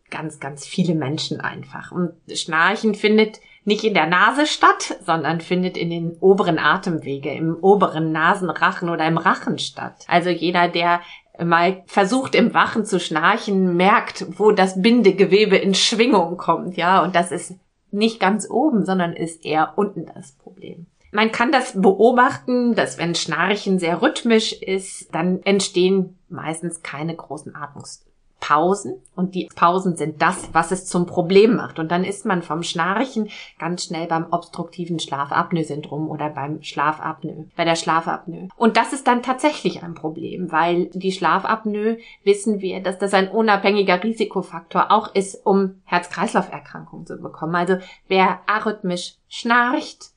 ganz, 0.10 0.40
ganz 0.40 0.66
viele 0.66 0.96
Menschen 0.96 1.40
einfach. 1.40 1.92
Und 1.92 2.14
Schnarchen 2.34 2.96
findet 2.96 3.40
nicht 3.66 3.84
in 3.84 3.94
der 3.94 4.08
Nase 4.08 4.46
statt, 4.46 4.98
sondern 5.06 5.42
findet 5.42 5.78
in 5.78 5.90
den 5.90 6.18
oberen 6.20 6.60
Atemwege, 6.60 7.32
im 7.32 7.56
oberen 7.56 8.12
Nasenrachen 8.12 8.90
oder 8.90 9.08
im 9.08 9.18
Rachen 9.18 9.60
statt. 9.60 10.06
Also 10.08 10.30
jeder, 10.30 10.68
der 10.68 11.02
mal 11.44 11.84
versucht 11.88 12.36
im 12.36 12.54
Wachen 12.54 12.86
zu 12.86 13.00
schnarchen, 13.00 13.76
merkt, 13.76 14.26
wo 14.38 14.52
das 14.52 14.82
Bindegewebe 14.82 15.58
in 15.58 15.74
Schwingung 15.74 16.38
kommt, 16.38 16.78
ja, 16.78 17.02
und 17.02 17.16
das 17.16 17.32
ist 17.32 17.56
nicht 17.92 18.20
ganz 18.20 18.50
oben, 18.50 18.86
sondern 18.86 19.14
ist 19.14 19.46
eher 19.46 19.74
unten 19.76 20.06
das 20.14 20.34
Problem. 20.34 20.88
Man 21.12 21.32
kann 21.32 21.52
das 21.52 21.80
beobachten, 21.80 22.74
dass 22.74 22.98
wenn 22.98 23.14
Schnarchen 23.14 23.78
sehr 23.78 24.02
rhythmisch 24.02 24.54
ist, 24.54 25.14
dann 25.14 25.44
entstehen 25.44 26.18
meistens 26.28 26.82
keine 26.82 27.16
großen 27.16 27.56
Atmungs 27.56 28.04
Pausen 28.44 29.02
und 29.16 29.36
die 29.36 29.48
Pausen 29.56 29.96
sind 29.96 30.22
das, 30.22 30.50
was 30.52 30.72
es 30.72 30.86
zum 30.86 31.06
Problem 31.06 31.56
macht. 31.56 31.80
Und 31.80 31.90
dann 31.92 32.04
ist 32.04 32.26
man 32.26 32.42
vom 32.42 32.62
Schnarchen 32.62 33.30
ganz 33.58 33.86
schnell 33.86 34.06
beim 34.08 34.26
obstruktiven 34.32 35.00
Schlafapnoe-Syndrom 35.00 36.10
oder 36.10 36.30
beim 36.30 36.62
Schlafapnoe, 36.62 37.48
bei 37.56 37.64
der 37.64 37.78
Schlafapnoe. 37.78 38.50
Und 38.58 38.76
das 38.76 38.92
ist 38.92 39.08
dann 39.08 39.24
tatsächlich 39.24 39.82
ein 39.82 39.94
Problem, 39.94 40.52
weil 40.52 40.88
die 40.88 41.14
Schlafapnoe 41.14 42.00
wissen 42.26 42.60
wir, 42.60 42.84
dass 42.84 42.98
das 42.98 43.14
ein 43.14 43.30
unabhängiger 43.30 44.04
Risikofaktor 44.04 44.92
auch 44.92 45.16
ist, 45.16 45.46
um 45.46 45.82
Herz-Kreislauf-Erkrankungen 45.86 47.06
zu 47.06 47.16
bekommen. 47.16 47.56
Also 47.56 47.78
wer 48.10 48.42
arrhythmisch 48.46 49.16
schnarcht, 49.30 50.13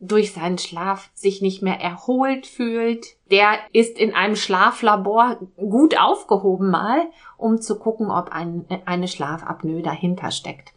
durch 0.00 0.32
seinen 0.32 0.58
Schlaf 0.58 1.10
sich 1.14 1.42
nicht 1.42 1.62
mehr 1.62 1.78
erholt 1.78 2.46
fühlt, 2.46 3.06
der 3.30 3.58
ist 3.72 3.98
in 3.98 4.14
einem 4.14 4.34
Schlaflabor 4.34 5.38
gut 5.56 5.98
aufgehoben 6.00 6.70
mal, 6.70 7.02
um 7.36 7.60
zu 7.60 7.78
gucken, 7.78 8.10
ob 8.10 8.30
ein, 8.30 8.64
eine 8.86 9.08
Schlafapnoe 9.08 9.82
dahinter 9.82 10.30
steckt. 10.30 10.72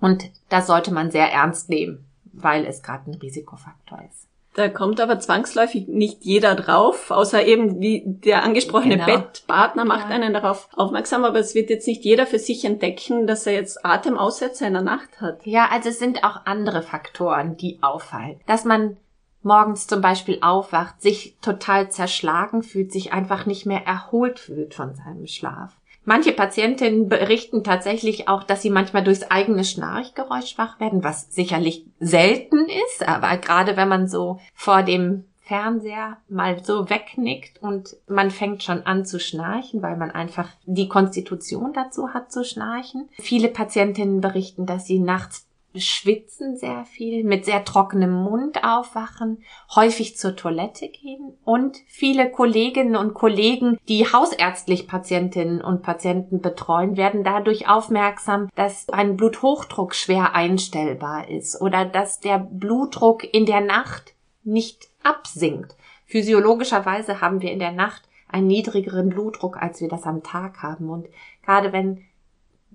Und 0.00 0.30
das 0.48 0.66
sollte 0.66 0.92
man 0.92 1.10
sehr 1.10 1.30
ernst 1.30 1.68
nehmen, 1.68 2.06
weil 2.32 2.64
es 2.64 2.82
gerade 2.82 3.10
ein 3.10 3.14
Risikofaktor 3.14 4.02
ist. 4.08 4.26
Da 4.56 4.70
kommt 4.70 5.02
aber 5.02 5.20
zwangsläufig 5.20 5.86
nicht 5.86 6.24
jeder 6.24 6.54
drauf, 6.54 7.10
außer 7.10 7.44
eben 7.44 7.78
wie 7.78 8.02
der 8.06 8.42
angesprochene 8.42 8.96
genau. 8.96 9.18
Bettpartner 9.18 9.84
macht 9.84 10.08
ja. 10.08 10.14
einen 10.14 10.32
darauf 10.32 10.70
aufmerksam, 10.72 11.26
aber 11.26 11.38
es 11.40 11.54
wird 11.54 11.68
jetzt 11.68 11.86
nicht 11.86 12.06
jeder 12.06 12.26
für 12.26 12.38
sich 12.38 12.64
entdecken, 12.64 13.26
dass 13.26 13.46
er 13.46 13.52
jetzt 13.52 13.84
Atemaussetzer 13.84 14.66
in 14.66 14.72
der 14.72 14.80
Nacht 14.80 15.20
hat. 15.20 15.44
Ja, 15.44 15.68
also 15.70 15.90
es 15.90 15.98
sind 15.98 16.24
auch 16.24 16.46
andere 16.46 16.80
Faktoren, 16.80 17.58
die 17.58 17.82
auffallen. 17.82 18.40
Dass 18.46 18.64
man 18.64 18.96
morgens 19.42 19.88
zum 19.88 20.00
Beispiel 20.00 20.38
aufwacht, 20.40 21.02
sich 21.02 21.36
total 21.42 21.90
zerschlagen 21.90 22.62
fühlt, 22.62 22.92
sich 22.92 23.12
einfach 23.12 23.44
nicht 23.44 23.66
mehr 23.66 23.86
erholt 23.86 24.38
fühlt 24.38 24.72
von 24.72 24.94
seinem 24.94 25.26
Schlaf. 25.26 25.76
Manche 26.06 26.32
Patientinnen 26.32 27.08
berichten 27.08 27.64
tatsächlich 27.64 28.28
auch, 28.28 28.44
dass 28.44 28.62
sie 28.62 28.70
manchmal 28.70 29.02
durchs 29.02 29.24
eigene 29.24 29.64
Schnarchgeräusch 29.64 30.56
wach 30.56 30.78
werden, 30.78 31.02
was 31.02 31.34
sicherlich 31.34 31.84
selten 31.98 32.68
ist, 32.68 33.06
aber 33.06 33.36
gerade 33.38 33.76
wenn 33.76 33.88
man 33.88 34.06
so 34.06 34.38
vor 34.54 34.84
dem 34.84 35.24
Fernseher 35.46 36.18
mal 36.28 36.64
so 36.64 36.90
wegnickt 36.90 37.62
und 37.62 37.96
man 38.08 38.30
fängt 38.30 38.62
schon 38.62 38.84
an 38.84 39.04
zu 39.04 39.20
schnarchen, 39.20 39.80
weil 39.80 39.96
man 39.96 40.10
einfach 40.10 40.48
die 40.64 40.88
Konstitution 40.88 41.72
dazu 41.72 42.14
hat 42.14 42.32
zu 42.32 42.44
schnarchen. 42.44 43.08
Viele 43.18 43.48
Patientinnen 43.48 44.20
berichten, 44.20 44.66
dass 44.66 44.86
sie 44.86 44.98
nachts 44.98 45.45
schwitzen 45.80 46.56
sehr 46.56 46.84
viel, 46.84 47.24
mit 47.24 47.44
sehr 47.44 47.64
trockenem 47.64 48.12
Mund 48.12 48.64
aufwachen, 48.64 49.42
häufig 49.74 50.16
zur 50.16 50.36
Toilette 50.36 50.88
gehen 50.88 51.34
und 51.44 51.78
viele 51.86 52.30
Kolleginnen 52.30 52.96
und 52.96 53.14
Kollegen, 53.14 53.78
die 53.88 54.04
hausärztlich 54.04 54.86
Patientinnen 54.86 55.60
und 55.60 55.82
Patienten 55.82 56.40
betreuen, 56.40 56.96
werden 56.96 57.24
dadurch 57.24 57.68
aufmerksam, 57.68 58.48
dass 58.54 58.88
ein 58.88 59.16
Bluthochdruck 59.16 59.94
schwer 59.94 60.34
einstellbar 60.34 61.28
ist 61.28 61.60
oder 61.60 61.84
dass 61.84 62.20
der 62.20 62.38
Blutdruck 62.38 63.24
in 63.24 63.46
der 63.46 63.60
Nacht 63.60 64.14
nicht 64.44 64.88
absinkt. 65.02 65.76
Physiologischerweise 66.06 67.20
haben 67.20 67.42
wir 67.42 67.52
in 67.52 67.58
der 67.58 67.72
Nacht 67.72 68.02
einen 68.28 68.46
niedrigeren 68.46 69.10
Blutdruck, 69.10 69.56
als 69.60 69.80
wir 69.80 69.88
das 69.88 70.04
am 70.04 70.22
Tag 70.22 70.62
haben. 70.62 70.90
Und 70.90 71.08
gerade 71.44 71.72
wenn 71.72 72.04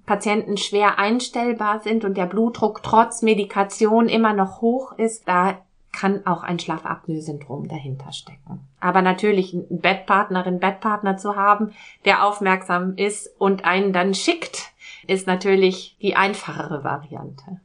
Patienten 0.05 0.57
schwer 0.57 0.99
einstellbar 0.99 1.79
sind 1.79 2.05
und 2.05 2.17
der 2.17 2.25
Blutdruck 2.25 2.81
trotz 2.83 3.21
Medikation 3.21 4.09
immer 4.09 4.33
noch 4.33 4.61
hoch 4.61 4.93
ist, 4.93 5.27
da 5.27 5.59
kann 5.91 6.25
auch 6.25 6.43
ein 6.43 6.59
Schlafapnoe-Syndrom 6.59 7.67
dahinter 7.67 8.11
stecken. 8.11 8.61
Aber 8.79 9.01
natürlich 9.01 9.53
einen 9.53 9.81
Bettpartnerin, 9.81 10.59
Bettpartner 10.59 11.17
zu 11.17 11.35
haben, 11.35 11.73
der 12.05 12.25
aufmerksam 12.25 12.95
ist 12.95 13.29
und 13.39 13.65
einen 13.65 13.93
dann 13.93 14.13
schickt, 14.13 14.71
ist 15.07 15.27
natürlich 15.27 15.97
die 16.01 16.15
einfachere 16.15 16.83
Variante. 16.83 17.59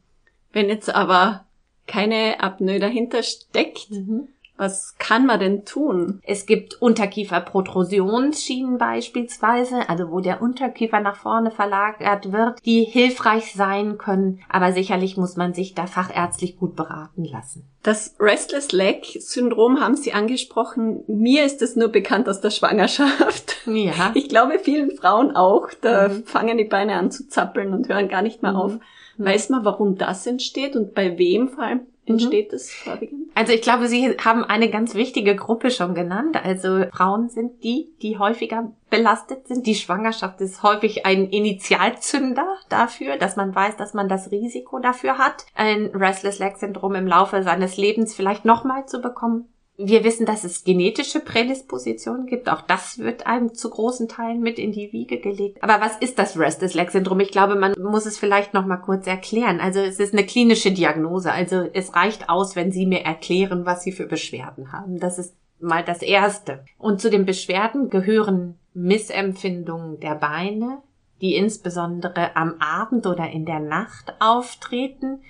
Wenn 0.53 0.69
jetzt 0.69 0.93
aber 0.95 1.45
keine 1.87 2.41
Apnoe 2.41 2.81
dahinter 2.81 3.23
steckt, 3.23 3.91
mhm. 3.91 4.29
Was 4.57 4.97
kann 4.99 5.27
man 5.27 5.41
denn 5.41 5.65
tun? 5.65 6.21
Es 6.23 6.47
gibt 6.47 6.81
Unterkieferprotrusionsschienen 6.81 8.79
beispielsweise, 8.79 9.89
also 9.89 10.11
wo 10.11 10.21
der 10.21 10.41
Unterkiefer 10.41 11.01
nach 11.01 11.17
vorne 11.17 11.51
verlagert 11.51 12.33
wird, 12.33 12.65
die 12.65 12.85
hilfreich 12.85 13.53
sein 13.55 13.99
können, 13.99 14.41
aber 14.49 14.73
sicherlich 14.73 15.17
muss 15.17 15.37
man 15.37 15.55
sich 15.55 15.75
da 15.75 15.87
fachärztlich 15.87 16.57
gut 16.57 16.77
beraten 16.77 17.25
lassen. 17.25 17.65
Das 17.83 18.17
Restless 18.19 18.73
Leg 18.73 19.17
Syndrom 19.21 19.81
haben 19.81 19.95
Sie 19.95 20.13
angesprochen. 20.13 21.05
Mir 21.07 21.45
ist 21.45 21.63
es 21.63 21.77
nur 21.77 21.89
bekannt 21.89 22.29
aus 22.29 22.41
der 22.41 22.51
Schwangerschaft. 22.51 23.59
Ja. 23.67 24.11
Ich 24.15 24.29
glaube 24.29 24.59
vielen 24.59 24.91
Frauen 24.91 25.37
auch. 25.37 25.69
Da 25.83 26.09
mhm. 26.09 26.25
fangen 26.25 26.59
die 26.59 26.65
Beine 26.65 26.95
an 26.95 27.11
zu 27.11 27.29
zappeln 27.29 27.73
und 27.73 27.89
hören 27.89 28.09
gar 28.09 28.23
nicht 28.23 28.43
mehr 28.43 28.53
mhm. 28.53 28.59
auf. 28.59 28.79
Weiß 29.19 29.51
man, 29.51 29.65
warum 29.65 29.97
das 29.97 30.27
entsteht 30.27 30.77
und 30.77 30.95
bei 30.95 31.17
wem 31.17 31.49
vor 31.49 31.65
allem 31.65 31.87
entsteht 32.07 32.53
mhm. 32.53 32.57
es 32.57 32.73
vorwiegend? 32.73 33.31
Also 33.35 33.53
ich 33.53 33.63
glaube, 33.63 33.89
Sie 33.89 34.17
haben 34.25 34.45
eine 34.45 34.71
ganz 34.71 34.95
wichtige 34.95 35.37
Gruppe 35.37 35.71
schon 35.71 35.95
genannt. 35.95 36.43
Also 36.43 36.85
Frauen 36.93 37.29
sind 37.29 37.63
die, 37.65 37.93
die 38.01 38.19
häufiger 38.19 38.73
belastet 38.89 39.47
sind. 39.49 39.67
Die 39.67 39.75
Schwangerschaft 39.75 40.41
ist 40.41 40.63
häufig 40.63 41.05
ein 41.05 41.29
Initialzünder 41.29 42.57
dafür, 42.69 43.17
dass 43.17 43.37
man 43.37 43.55
weiß, 43.55 43.77
dass 43.77 43.95
man 43.95 44.09
das 44.09 44.31
Risiko 44.31 44.79
dafür 44.79 45.19
hat, 45.19 45.47
ein 45.55 45.87
Restless 45.95 46.39
Leg 46.39 46.57
Syndrom 46.57 46.95
im 46.95 47.07
Laufe 47.07 47.43
seines 47.43 47.77
Lebens 47.77 48.15
vielleicht 48.15 48.45
nochmal 48.45 48.87
zu 48.87 49.01
bekommen. 49.01 49.49
Wir 49.79 50.05
wissen, 50.05 50.25
dass 50.25 50.45
es 50.45 50.65
genetische 50.65 51.21
Prädispositionen 51.21 52.27
gibt. 52.27 52.49
Auch 52.49 52.63
das 52.63 52.99
wird 52.99 53.27
einem 53.27 53.55
zu 53.55 53.69
großen 53.69 54.09
Teilen 54.09 54.41
mit 54.41 54.59
in 54.59 54.73
die 54.73 54.93
Wiege 54.93 55.19
gelegt. 55.19 55.63
Aber 55.63 55.85
was 55.85 55.99
ist 55.99 56.19
das 56.19 56.39
Restless 56.39 56.73
Leg 56.75 56.91
Syndrom? 56.91 57.21
Ich 57.21 57.31
glaube, 57.31 57.57
man 57.57 57.75
muss 57.79 58.07
es 58.07 58.19
vielleicht 58.19 58.55
noch 58.55 58.65
mal 58.65 58.79
kurz 58.79 59.07
erklären. 59.07 59.61
Also 59.61 59.81
es 59.81 60.01
ist 60.01 60.15
eine 60.15 60.25
klinische 60.25 60.73
Diagnose. 60.73 61.31
Also 61.31 61.69
es 61.75 61.95
reicht 61.95 62.31
aus, 62.31 62.57
wenn 62.57 62.73
Sie 62.73 62.87
mir 62.87 63.03
erklären, 63.03 63.67
was 63.67 63.83
Sie 63.83 63.93
für 63.93 64.07
Beschwerden 64.07 64.73
haben. 64.73 64.99
Das 64.99 65.19
ist 65.19 65.35
mal 65.61 65.85
das 65.85 66.01
Erste. 66.01 66.65
Und 66.79 67.01
zu 67.01 67.11
den 67.11 67.27
Beschwerden 67.27 67.91
gehören 67.91 68.59
Missempfindungen 68.73 70.01
der 70.01 70.15
Beine, 70.15 70.79
die 71.21 71.35
insbesondere 71.35 72.35
am 72.37 72.55
Abend 72.61 73.07
oder 73.07 73.31
in 73.31 73.45
der 73.45 73.61
Nacht 73.61 74.15
auftreten 74.21 75.21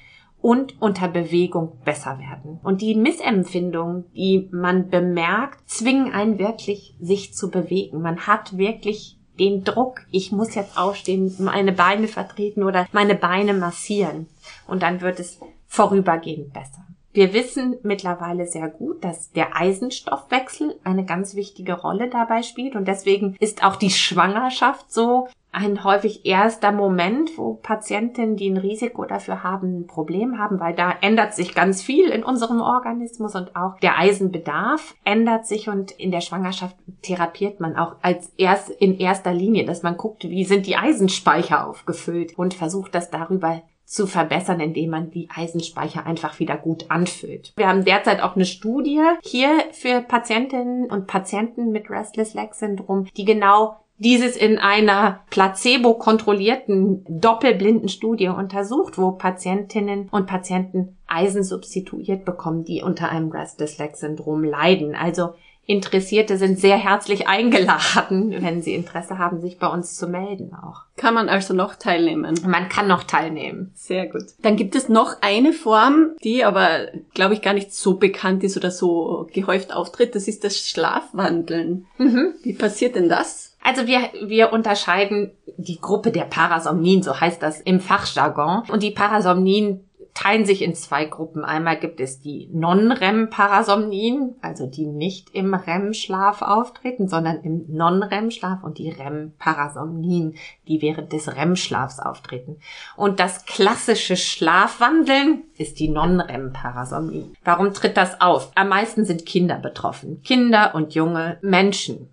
und 0.47 0.81
unter 0.81 1.09
Bewegung 1.09 1.73
besser 1.85 2.21
werden. 2.21 2.61
Und 2.63 2.81
die 2.81 2.95
Missempfindungen, 2.95 4.05
die 4.15 4.49
man 4.53 4.91
bemerkt, 4.91 5.69
zwingen 5.69 6.13
einen 6.13 6.39
wirklich, 6.39 6.95
sich 7.01 7.35
zu 7.35 7.51
bewegen. 7.51 8.01
Man 8.01 8.29
hat 8.29 8.57
wirklich 8.57 9.19
den 9.41 9.65
Druck, 9.65 10.03
ich 10.13 10.31
muss 10.31 10.55
jetzt 10.55 10.79
aufstehen, 10.79 11.35
meine 11.41 11.73
Beine 11.73 12.07
vertreten 12.07 12.63
oder 12.63 12.87
meine 12.93 13.17
Beine 13.17 13.55
massieren. 13.55 14.29
Und 14.69 14.85
dann 14.85 15.01
wird 15.01 15.19
es 15.19 15.41
vorübergehend 15.67 16.53
besser. 16.53 16.87
Wir 17.13 17.33
wissen 17.33 17.79
mittlerweile 17.83 18.47
sehr 18.47 18.69
gut, 18.69 19.03
dass 19.03 19.33
der 19.33 19.57
Eisenstoffwechsel 19.57 20.79
eine 20.85 21.05
ganz 21.05 21.35
wichtige 21.35 21.73
Rolle 21.73 22.09
dabei 22.09 22.43
spielt 22.43 22.77
und 22.77 22.87
deswegen 22.87 23.35
ist 23.41 23.65
auch 23.65 23.75
die 23.75 23.91
Schwangerschaft 23.91 24.93
so 24.93 25.27
ein 25.57 25.85
häufig 25.85 26.27
erster 26.27 26.71
Moment, 26.71 27.39
wo 27.39 27.55
Patientinnen, 27.55 28.37
die 28.37 28.51
ein 28.51 28.59
Risiko 28.59 29.07
dafür 29.07 29.43
haben, 29.43 29.81
ein 29.81 29.87
Problem 29.87 30.39
haben, 30.39 30.61
weil 30.61 30.75
da 30.75 30.95
ändert 31.01 31.35
sich 31.35 31.55
ganz 31.55 31.83
viel 31.83 32.11
in 32.11 32.23
unserem 32.23 32.61
Organismus 32.61 33.35
und 33.35 33.57
auch 33.57 33.79
der 33.81 33.99
Eisenbedarf 33.99 34.95
ändert 35.03 35.47
sich 35.47 35.71
und 35.71 35.93
in 35.93 36.11
der 36.11 36.21
Schwangerschaft 36.21 36.77
therapiert 37.01 37.59
man 37.59 37.75
auch 37.75 37.97
als 38.03 38.35
erst 38.37 38.69
in 38.69 38.99
erster 38.99 39.33
Linie, 39.33 39.65
dass 39.65 39.83
man 39.83 39.97
guckt, 39.97 40.25
wie 40.25 40.45
sind 40.45 40.67
die 40.67 40.77
Eisenspeicher 40.77 41.67
aufgefüllt 41.67 42.37
und 42.37 42.53
versucht 42.53 42.95
das 42.95 43.11
darüber 43.11 43.63
zu 43.87 44.07
verbessern, 44.07 44.61
indem 44.61 44.91
man 44.91 45.11
die 45.11 45.29
Eisenspeicher 45.35 46.05
einfach 46.05 46.39
wieder 46.39 46.57
gut 46.59 46.91
anfüllt. 46.91 47.55
Wir 47.57 47.69
haben 47.69 47.85
derzeit 47.85 48.21
auch 48.21 48.35
eine 48.35 48.45
Studie 48.45 49.01
hier 49.23 49.49
für 49.73 50.03
Patientinnen 50.03 50.91
und 50.91 51.07
Patienten 51.07 51.71
mit 51.71 51.89
Restless 51.89 52.35
Leg 52.35 52.55
Syndrom, 52.55 53.07
die 53.17 53.25
genau 53.25 53.77
dieses 53.99 54.37
in 54.37 54.59
einer 54.59 55.21
placebo-kontrollierten 55.31 57.05
doppelblinden 57.09 57.89
Studie 57.89 58.29
untersucht, 58.29 58.99
wo 58.99 59.13
Patientinnen 59.13 60.09
und 60.11 60.27
Patienten 60.27 60.97
Eisen 61.07 61.45
substituiert 61.45 62.25
bekommen, 62.25 62.65
die 62.65 62.83
unter 62.83 63.11
einem 63.11 63.31
Restless 63.31 63.79
Leg 63.79 63.97
Syndrom 63.97 64.45
leiden. 64.45 64.95
Also 64.95 65.35
Interessierte 65.69 66.39
sind 66.39 66.61
sehr 66.61 66.77
herzlich 66.77 67.27
eingeladen, 67.27 68.31
wenn 68.41 68.63
sie 68.63 68.75
Interesse 68.75 69.19
haben, 69.19 69.41
sich 69.41 69.59
bei 69.59 69.67
uns 69.67 69.97
zu 69.97 70.07
melden 70.07 70.55
auch. 70.55 70.83
Kann 70.97 71.15
man 71.15 71.29
also 71.29 71.55
noch 71.55 71.75
teilnehmen? 71.75 72.39
Man 72.47 72.69
kann 72.69 72.87
noch 72.87 73.03
teilnehmen. 73.03 73.73
Sehr 73.75 74.07
gut. 74.07 74.23
Dann 74.43 74.57
gibt 74.57 74.77
es 74.77 74.89
noch 74.89 75.23
eine 75.23 75.53
Form, 75.53 76.13
die 76.23 76.45
aber, 76.45 76.87
glaube 77.15 77.35
ich, 77.35 77.43
gar 77.43 77.53
nicht 77.53 77.75
so 77.75 77.97
bekannt 77.97 78.45
ist 78.45 78.57
oder 78.57 78.71
so 78.71 79.27
gehäuft 79.33 79.75
auftritt. 79.75 80.15
Das 80.15 80.29
ist 80.29 80.45
das 80.45 80.57
Schlafwandeln. 80.57 81.87
Mhm. 81.99 82.35
Wie 82.43 82.55
passiert 82.55 82.95
denn 82.95 83.09
das? 83.09 83.56
Also 83.67 83.89
wir, 83.89 84.11
wir 84.23 84.53
unterscheiden 84.53 85.33
die 85.57 85.81
Gruppe 85.81 86.13
der 86.13 86.23
Parasomnien, 86.23 87.03
so 87.03 87.21
heißt 87.21 87.43
das 87.43 87.61
im 87.61 87.81
Fachjargon. 87.81 88.63
Und 88.71 88.85
die 88.85 88.93
Parasomnien 88.93 89.81
teilen 90.15 90.47
sich 90.47 90.63
in 90.63 90.77
zwei 90.77 91.05
Gruppen. 91.05 91.45
Einmal 91.45 91.77
gibt 91.77 91.99
es 91.99 92.21
die 92.21 92.49
Non-REM-Parasomnien, 92.53 94.37
also 94.41 94.67
die 94.69 94.87
nicht 94.87 95.31
im 95.35 95.53
REM-Schlaf 95.53 96.43
auftreten, 96.43 97.09
sondern 97.09 97.43
im 97.43 97.65
Non-REM-Schlaf 97.67 98.63
und 98.63 98.79
die 98.79 98.89
REM-Parasomnien, 98.89 100.37
die 100.69 100.81
während 100.81 101.13
des 101.13 101.35
REM-Schlafs 101.35 101.99
auftreten. 101.99 102.59
Und 102.97 103.19
das 103.19 103.47
klassische 103.47 104.17
Schlafwandeln 104.17 105.43
ist 105.59 105.81
die 105.81 105.89
Non-REM-Parasomnie. 105.89 107.33
Warum 107.43 107.75
tritt 107.75 107.97
das 107.97 108.21
auf? 108.21 108.53
Am 108.55 108.69
meisten 108.69 109.05
sind 109.05 109.27
Kinder 109.27 109.59
betroffen. 109.59 110.23
Kinder 110.23 110.73
und 110.77 110.95
junge 110.95 111.39
Menschen. 111.43 112.11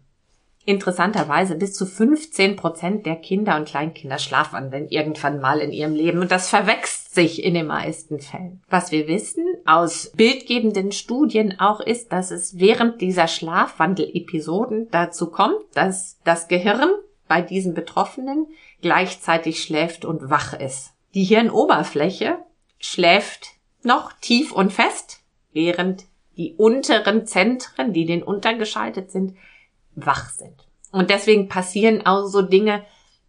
Interessanterweise 0.65 1.56
bis 1.56 1.73
zu 1.73 1.86
15 1.86 2.56
Prozent 2.56 3.06
der 3.06 3.17
Kinder 3.17 3.58
und 3.58 3.67
Kleinkinder 3.67 4.17
schlafwandeln 4.17 4.88
irgendwann 4.88 5.41
mal 5.41 5.60
in 5.60 5.71
ihrem 5.71 5.93
Leben 5.93 6.19
und 6.19 6.32
das 6.32 6.49
verwächst 6.49 7.13
sich 7.13 7.43
in 7.43 7.54
den 7.54 7.67
meisten 7.67 8.19
Fällen. 8.19 8.62
Was 8.69 8.91
wir 8.91 9.08
wissen 9.08 9.45
aus 9.65 10.12
bildgebenden 10.15 10.93
Studien 10.93 11.60
auch 11.60 11.82
ist, 11.82 12.13
dass 12.13 12.32
es 12.32 12.60
während 12.60 13.02
dieser 13.02 13.28
Schlafwandelepisoden 13.28 14.88
dazu 14.89 15.30
kommt, 15.30 15.60
dass 15.73 16.19
das 16.23 16.47
Gehirn 16.47 16.91
bei 17.28 17.41
diesen 17.41 17.73
Betroffenen 17.73 18.47
gleichzeitig 18.82 19.62
schläft 19.62 20.06
und 20.06 20.30
wach 20.30 20.54
ist. 20.54 20.93
Die 21.13 21.26
Hirnoberfläche 21.26 22.38
schläft 22.80 23.49
noch 23.84 24.13
tief 24.13 24.52
und 24.54 24.71
fest, 24.71 25.19
während 25.52 26.06
die 26.38 26.54
unteren 26.54 27.26
Zentren, 27.28 27.93
die 27.93 28.06
den 28.06 28.23
untergeschaltet 28.23 29.12
sind, 29.12 29.36
wach 29.95 30.29
sind. 30.29 30.56
Und 30.91 31.10
deswegen 31.10 31.49
passieren 31.49 32.06
auch 32.06 32.25
so 32.25 32.41
Dinge, 32.41 32.84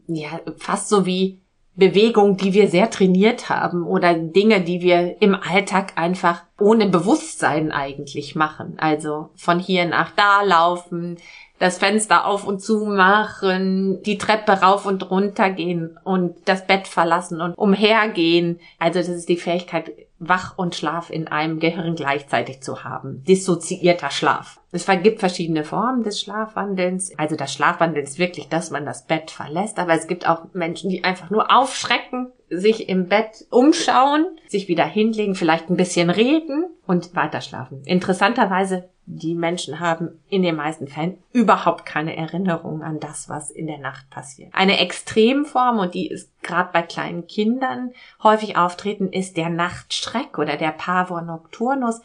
ja, 0.07 0.41
fast 0.57 0.89
so 0.89 1.07
wie 1.07 1.41
Bewegungen, 1.77 2.37
die 2.37 2.53
wir 2.53 2.69
sehr 2.69 2.91
trainiert 2.91 3.49
haben 3.49 3.85
oder 3.85 4.15
Dinge, 4.15 4.61
die 4.61 4.81
wir 4.81 5.21
im 5.21 5.35
Alltag 5.35 5.95
einfach 5.97 6.43
ohne 6.61 6.87
Bewusstsein 6.87 7.73
eigentlich 7.73 8.37
machen. 8.37 8.75
Also 8.79 9.31
von 9.35 9.59
hier 9.59 9.85
nach 9.87 10.13
da 10.13 10.43
laufen, 10.43 11.17
das 11.59 11.79
Fenster 11.79 12.27
auf 12.27 12.47
und 12.47 12.61
zu 12.61 12.85
machen, 12.85 14.03
die 14.03 14.19
Treppe 14.19 14.53
rauf 14.53 14.87
und 14.87 15.11
runter 15.11 15.51
gehen 15.51 15.99
und 16.05 16.37
das 16.45 16.67
Bett 16.67 16.87
verlassen 16.87 17.41
und 17.41 17.55
umhergehen. 17.55 18.61
Also 18.79 18.99
das 19.01 19.09
ist 19.09 19.29
die 19.29 19.37
Fähigkeit, 19.37 19.93
Wach 20.19 20.57
und 20.57 20.75
Schlaf 20.75 21.11
in 21.11 21.29
einem 21.29 21.59
Gehirn 21.59 21.97
gleichzeitig 21.97 22.61
zu 22.61 22.85
haben. 22.85 23.25
Dissoziierter 23.25 24.11
Schlaf. 24.11 24.61
Es 24.75 24.87
gibt 24.87 25.21
verschiedene 25.21 25.63
Formen 25.63 26.03
des 26.03 26.21
Schlafwandelns. 26.21 27.17
Also 27.17 27.37
das 27.37 27.53
Schlafwandeln 27.53 28.05
ist 28.05 28.19
wirklich, 28.19 28.49
dass 28.49 28.73
man 28.73 28.85
das 28.85 29.07
Bett 29.07 29.31
verlässt. 29.31 29.79
Aber 29.79 29.95
es 29.95 30.09
gibt 30.09 30.29
auch 30.29 30.53
Menschen, 30.53 30.91
die 30.91 31.05
einfach 31.05 31.31
nur 31.31 31.57
aufschrecken, 31.57 32.33
sich 32.51 32.89
im 32.89 33.09
Bett 33.09 33.47
umschauen, 33.51 34.27
sich 34.49 34.67
wieder 34.67 34.85
hinlegen, 34.85 35.37
vielleicht 35.37 35.71
ein 35.71 35.77
bisschen 35.77 36.11
reden 36.11 36.67
und 36.89 37.15
weiter 37.15 37.41
schlafen. 37.41 37.83
Interessanterweise 37.85 38.89
die 39.07 39.35
Menschen 39.35 39.81
haben 39.81 40.21
in 40.29 40.43
den 40.43 40.57
meisten 40.57 40.89
Fällen 40.89 41.19
überhaupt 41.33 41.87
keine 41.87 42.17
Erinnerung 42.17 42.83
an 42.83 42.99
das, 43.01 43.29
was 43.29 43.51
in 43.51 43.67
der 43.67 43.79
Nacht 43.79 44.09
passiert. 44.11 44.53
Eine 44.55 44.81
Extremform, 44.81 45.79
und 45.79 45.95
die 45.95 46.09
ist 46.09 46.31
gerade 46.43 46.71
bei 46.73 46.83
kleinen 46.83 47.27
Kindern 47.27 47.93
häufig 48.23 48.57
auftreten, 48.57 49.13
ist 49.13 49.37
der 49.37 49.51
Nachtschreck 49.51 50.39
oder 50.39 50.57
der 50.57 50.73
Pavor 50.73 51.23
nocturnus, 51.23 52.01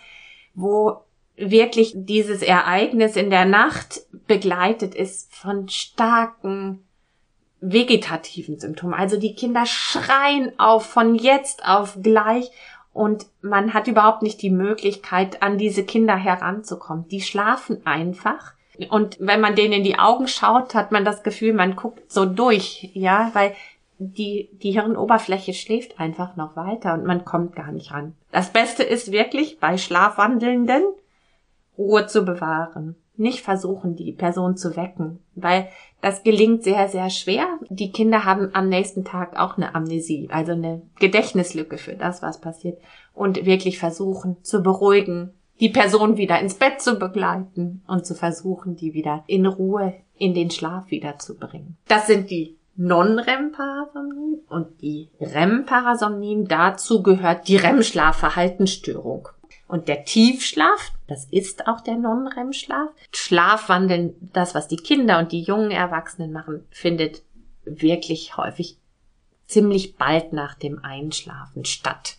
wo 0.53 1.03
wirklich 1.39 1.93
dieses 1.95 2.41
Ereignis 2.41 3.15
in 3.15 3.30
der 3.30 3.45
Nacht 3.45 4.02
begleitet 4.28 4.95
ist 4.95 5.34
von 5.34 5.69
starken 5.69 6.84
vegetativen 7.62 8.60
Symptomen. 8.60 8.93
Also 8.93 9.17
die 9.17 9.36
Kinder 9.36 9.65
schreien 9.65 10.58
auf 10.60 10.86
von 10.86 11.15
jetzt 11.15 11.65
auf 11.65 11.97
gleich 12.02 12.52
und 12.93 13.28
man 13.41 13.73
hat 13.73 13.88
überhaupt 13.88 14.21
nicht 14.21 14.41
die 14.41 14.49
Möglichkeit, 14.49 15.41
an 15.41 15.58
diese 15.58 15.84
Kinder 15.84 16.15
heranzukommen. 16.15 17.08
Die 17.10 17.21
schlafen 17.21 17.86
einfach. 17.86 18.54
Und 18.89 19.17
wenn 19.19 19.41
man 19.41 19.56
denen 19.56 19.73
in 19.73 19.84
die 19.84 19.99
Augen 19.99 20.28
schaut, 20.28 20.73
hat 20.73 20.91
man 20.91 21.04
das 21.04 21.23
Gefühl, 21.23 21.54
man 21.54 21.75
guckt 21.75 22.12
so 22.12 22.25
durch, 22.25 22.89
ja, 22.93 23.30
weil 23.34 23.54
die, 23.97 24.49
die 24.54 24.71
Hirnoberfläche 24.71 25.54
schläft 25.54 25.99
einfach 25.99 26.38
noch 26.38 26.56
weiter 26.56 26.93
und 26.93 27.06
man 27.06 27.25
kommt 27.25 27.56
gar 27.56 27.71
nicht 27.73 27.91
ran. 27.91 28.15
Das 28.32 28.52
Beste 28.52 28.84
ist 28.84 29.12
wirklich, 29.12 29.60
bei 29.60 29.78
Schlafwandelnden 29.78 30.84
Ruhe 31.79 32.05
zu 32.05 32.23
bewahren. 32.23 32.95
Nicht 33.15 33.41
versuchen, 33.41 33.95
die 33.95 34.11
Person 34.11 34.55
zu 34.55 34.75
wecken, 34.75 35.19
weil 35.35 35.67
das 36.01 36.23
gelingt 36.23 36.63
sehr, 36.63 36.87
sehr 36.87 37.09
schwer. 37.09 37.47
Die 37.69 37.91
Kinder 37.91 38.23
haben 38.25 38.49
am 38.53 38.69
nächsten 38.69 39.03
Tag 39.03 39.37
auch 39.37 39.57
eine 39.57 39.75
Amnesie, 39.75 40.29
also 40.31 40.51
eine 40.51 40.83
Gedächtnislücke 40.99 41.77
für 41.77 41.95
das, 41.95 42.21
was 42.21 42.39
passiert. 42.39 42.79
Und 43.13 43.45
wirklich 43.45 43.79
versuchen 43.79 44.37
zu 44.43 44.61
beruhigen, 44.61 45.33
die 45.59 45.69
Person 45.69 46.17
wieder 46.17 46.39
ins 46.39 46.55
Bett 46.55 46.81
zu 46.81 46.97
begleiten 46.97 47.81
und 47.87 48.05
zu 48.05 48.15
versuchen, 48.15 48.75
die 48.75 48.93
wieder 48.93 49.23
in 49.27 49.45
Ruhe 49.45 49.93
in 50.17 50.33
den 50.33 50.51
Schlaf 50.51 50.89
wiederzubringen. 50.89 51.77
Das 51.87 52.07
sind 52.07 52.29
die 52.29 52.57
Non-REM-Parasomnien 52.77 54.39
und 54.47 54.81
die 54.81 55.09
REM-Parasomnien. 55.19 56.47
Dazu 56.47 57.03
gehört 57.03 57.49
die 57.49 57.57
REM-Schlafverhaltensstörung. 57.57 59.27
Und 59.69 59.88
der 59.88 60.03
Tiefschlaf, 60.03 60.93
das 61.05 61.25
ist 61.25 61.67
auch 61.67 61.82
der 61.82 61.95
Non-REM-Schlaf. 61.95 62.89
Schlafwandeln, 63.13 64.15
das, 64.34 64.55
was 64.55 64.67
die 64.67 64.77
Kinder 64.77 65.19
und 65.19 65.32
die 65.32 65.43
jungen 65.43 65.69
Erwachsenen 65.69 66.32
machen, 66.32 66.65
findet 66.71 67.21
wirklich 67.65 68.36
häufig 68.36 68.79
ziemlich 69.45 69.95
bald 69.95 70.34
nach 70.34 70.55
dem 70.55 70.84
Einschlafen 70.84 71.65
statt. 71.65 72.17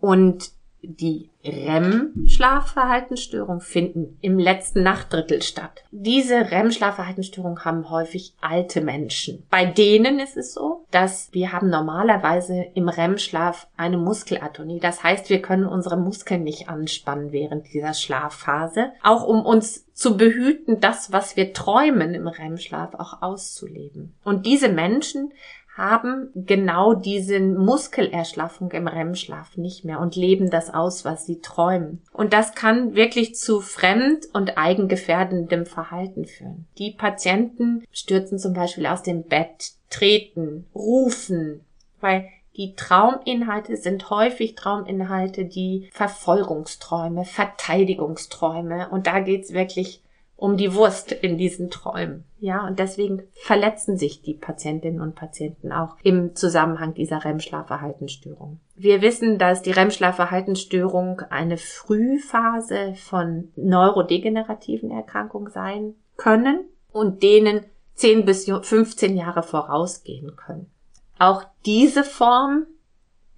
Und 0.00 0.52
die 0.86 1.30
REM-Schlafverhaltensstörungen 1.44 3.60
finden 3.60 4.16
im 4.22 4.38
letzten 4.38 4.82
Nachtdrittel 4.82 5.42
statt. 5.42 5.84
Diese 5.90 6.50
REM-Schlafverhaltensstörungen 6.50 7.62
haben 7.64 7.90
häufig 7.90 8.32
alte 8.40 8.80
Menschen. 8.80 9.44
Bei 9.50 9.66
denen 9.66 10.20
ist 10.20 10.38
es 10.38 10.54
so, 10.54 10.86
dass 10.90 11.28
wir 11.32 11.52
haben 11.52 11.68
normalerweise 11.68 12.64
im 12.74 12.88
REM-Schlaf 12.88 13.66
eine 13.76 13.98
Muskelatonie. 13.98 14.80
Das 14.80 15.02
heißt, 15.02 15.28
wir 15.28 15.42
können 15.42 15.66
unsere 15.66 15.98
Muskeln 15.98 16.44
nicht 16.44 16.68
anspannen 16.68 17.32
während 17.32 17.72
dieser 17.72 17.94
Schlafphase. 17.94 18.92
Auch 19.02 19.26
um 19.26 19.44
uns 19.44 19.86
zu 19.92 20.16
behüten, 20.16 20.78
das, 20.80 21.12
was 21.12 21.36
wir 21.36 21.52
träumen 21.52 22.14
im 22.14 22.26
REM-Schlaf 22.26 22.94
auch 22.94 23.20
auszuleben. 23.22 24.14
Und 24.24 24.46
diese 24.46 24.68
Menschen 24.68 25.32
haben 25.76 26.30
genau 26.34 26.94
diese 26.94 27.40
Muskelerschlaffung 27.40 28.70
im 28.70 28.86
REM-Schlaf 28.86 29.56
nicht 29.56 29.84
mehr 29.84 29.98
und 29.98 30.14
leben 30.14 30.48
das 30.48 30.72
aus, 30.72 31.04
was 31.04 31.26
sie 31.26 31.40
träumen. 31.40 32.00
Und 32.12 32.32
das 32.32 32.54
kann 32.54 32.94
wirklich 32.94 33.34
zu 33.34 33.60
fremd- 33.60 34.26
und 34.32 34.56
eigengefährdendem 34.56 35.66
Verhalten 35.66 36.26
führen. 36.26 36.66
Die 36.78 36.92
Patienten 36.92 37.84
stürzen 37.90 38.38
zum 38.38 38.52
Beispiel 38.52 38.86
aus 38.86 39.02
dem 39.02 39.24
Bett, 39.24 39.72
treten, 39.90 40.66
rufen, 40.74 41.60
weil 42.00 42.28
die 42.56 42.76
Trauminhalte 42.76 43.76
sind 43.76 44.10
häufig 44.10 44.54
Trauminhalte, 44.54 45.44
die 45.44 45.88
Verfolgungsträume, 45.92 47.24
Verteidigungsträume 47.24 48.90
und 48.90 49.08
da 49.08 49.18
geht's 49.18 49.52
wirklich 49.52 50.03
um 50.44 50.58
die 50.58 50.74
Wurst 50.74 51.10
in 51.10 51.38
diesen 51.38 51.70
Träumen. 51.70 52.24
Ja, 52.38 52.66
und 52.66 52.78
deswegen 52.78 53.22
verletzen 53.32 53.96
sich 53.96 54.20
die 54.20 54.34
Patientinnen 54.34 55.00
und 55.00 55.14
Patienten 55.14 55.72
auch 55.72 55.96
im 56.02 56.34
Zusammenhang 56.34 56.92
dieser 56.92 57.24
REM-Schlafverhaltensstörung. 57.24 58.60
Wir 58.76 59.00
wissen, 59.00 59.38
dass 59.38 59.62
die 59.62 59.70
REM-Schlafverhaltensstörung 59.70 61.22
eine 61.30 61.56
Frühphase 61.56 62.92
von 62.94 63.52
neurodegenerativen 63.56 64.90
Erkrankungen 64.90 65.50
sein 65.50 65.94
können 66.18 66.66
und 66.92 67.22
denen 67.22 67.64
10 67.94 68.26
bis 68.26 68.44
15 68.44 69.16
Jahre 69.16 69.42
vorausgehen 69.42 70.36
können. 70.36 70.70
Auch 71.18 71.44
diese 71.64 72.04
Form 72.04 72.66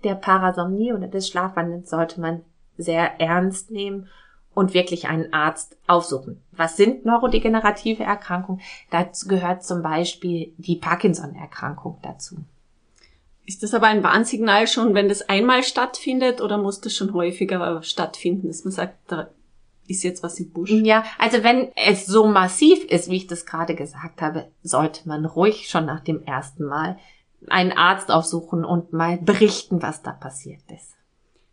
der 0.03 0.17
Parasomnie 0.17 0.93
oder 0.93 1.07
des 1.07 1.29
Schlafwandels 1.29 1.89
sollte 1.89 2.21
man 2.21 2.43
sehr 2.77 3.21
ernst 3.21 3.71
nehmen 3.71 4.09
und 4.57 4.73
wirklich 4.73 5.07
einen 5.07 5.35
Arzt 5.35 5.77
aufsuchen. 5.87 6.43
Was 6.51 6.79
sind 6.79 7.05
neurodegenerative 7.05 8.03
Erkrankungen? 8.03 8.63
Dazu 8.91 9.29
gehört 9.29 9.63
zum 9.63 9.83
Beispiel 9.83 10.55
die 10.57 10.77
Parkinson-Erkrankung 10.77 11.99
dazu. 12.01 12.39
Ist 13.45 13.63
das 13.63 13.75
aber 13.75 13.89
ein 13.89 14.03
Warnsignal 14.03 14.67
schon, 14.67 14.95
wenn 14.95 15.11
das 15.11 15.29
einmal 15.29 15.63
stattfindet 15.63 16.41
oder 16.41 16.57
muss 16.57 16.81
das 16.81 16.95
schon 16.95 17.13
häufiger 17.13 17.83
stattfinden, 17.83 18.49
dass 18.49 18.65
man 18.65 18.73
sagt, 18.73 18.97
da 19.09 19.29
ist 19.89 20.03
jetzt 20.03 20.23
was 20.23 20.41
im 20.41 20.51
Busch? 20.51 20.71
Ja, 20.71 21.05
also 21.19 21.45
wenn 21.45 21.71
es 21.77 22.07
so 22.07 22.27
massiv 22.27 22.83
ist, 22.85 23.11
wie 23.11 23.17
ich 23.17 23.27
das 23.27 23.45
gerade 23.45 23.75
gesagt 23.75 24.23
habe, 24.23 24.49
sollte 24.63 25.07
man 25.07 25.27
ruhig 25.27 25.69
schon 25.69 25.85
nach 25.85 26.01
dem 26.01 26.23
ersten 26.23 26.65
Mal 26.65 26.99
einen 27.47 27.73
Arzt 27.73 28.11
aufsuchen 28.11 28.65
und 28.65 28.95
mal 28.95 29.19
berichten, 29.19 29.83
was 29.83 30.03
da 30.03 30.13
passiert 30.13 30.63
ist. 30.75 30.96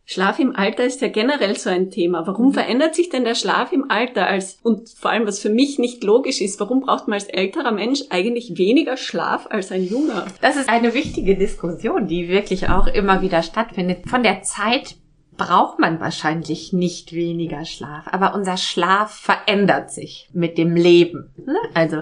Schlaf 0.05 0.37
im 0.39 0.55
Alter 0.55 0.83
ist 0.83 1.01
ja 1.01 1.07
generell 1.07 1.57
so 1.57 1.69
ein 1.69 1.89
Thema. 1.89 2.27
Warum 2.27 2.47
mhm. 2.47 2.53
verändert 2.53 2.93
sich 2.93 3.09
denn 3.09 3.23
der 3.23 3.35
Schlaf 3.35 3.71
im 3.71 3.89
Alter 3.89 4.27
als, 4.27 4.59
und 4.61 4.89
vor 4.89 5.11
allem 5.11 5.25
was 5.25 5.39
für 5.39 5.49
mich 5.49 5.79
nicht 5.79 6.03
logisch 6.03 6.41
ist, 6.41 6.59
warum 6.59 6.81
braucht 6.81 7.07
man 7.07 7.15
als 7.15 7.25
älterer 7.25 7.71
Mensch 7.71 8.01
eigentlich 8.09 8.57
weniger 8.57 8.97
Schlaf 8.97 9.47
als 9.49 9.71
ein 9.71 9.85
junger? 9.85 10.25
Das 10.41 10.57
ist 10.57 10.67
eine 10.67 10.93
wichtige 10.93 11.35
Diskussion, 11.35 12.07
die 12.07 12.27
wirklich 12.27 12.69
auch 12.69 12.87
immer 12.87 13.21
wieder 13.21 13.43
stattfindet. 13.43 14.09
Von 14.09 14.23
der 14.23 14.41
Zeit 14.41 14.95
braucht 15.37 15.79
man 15.79 15.99
wahrscheinlich 15.99 16.73
nicht 16.73 17.13
weniger 17.13 17.65
Schlaf, 17.65 18.05
aber 18.11 18.35
unser 18.35 18.57
Schlaf 18.57 19.13
verändert 19.13 19.91
sich 19.91 20.29
mit 20.33 20.57
dem 20.57 20.75
Leben. 20.75 21.33
Ne? 21.37 21.55
Also 21.73 22.01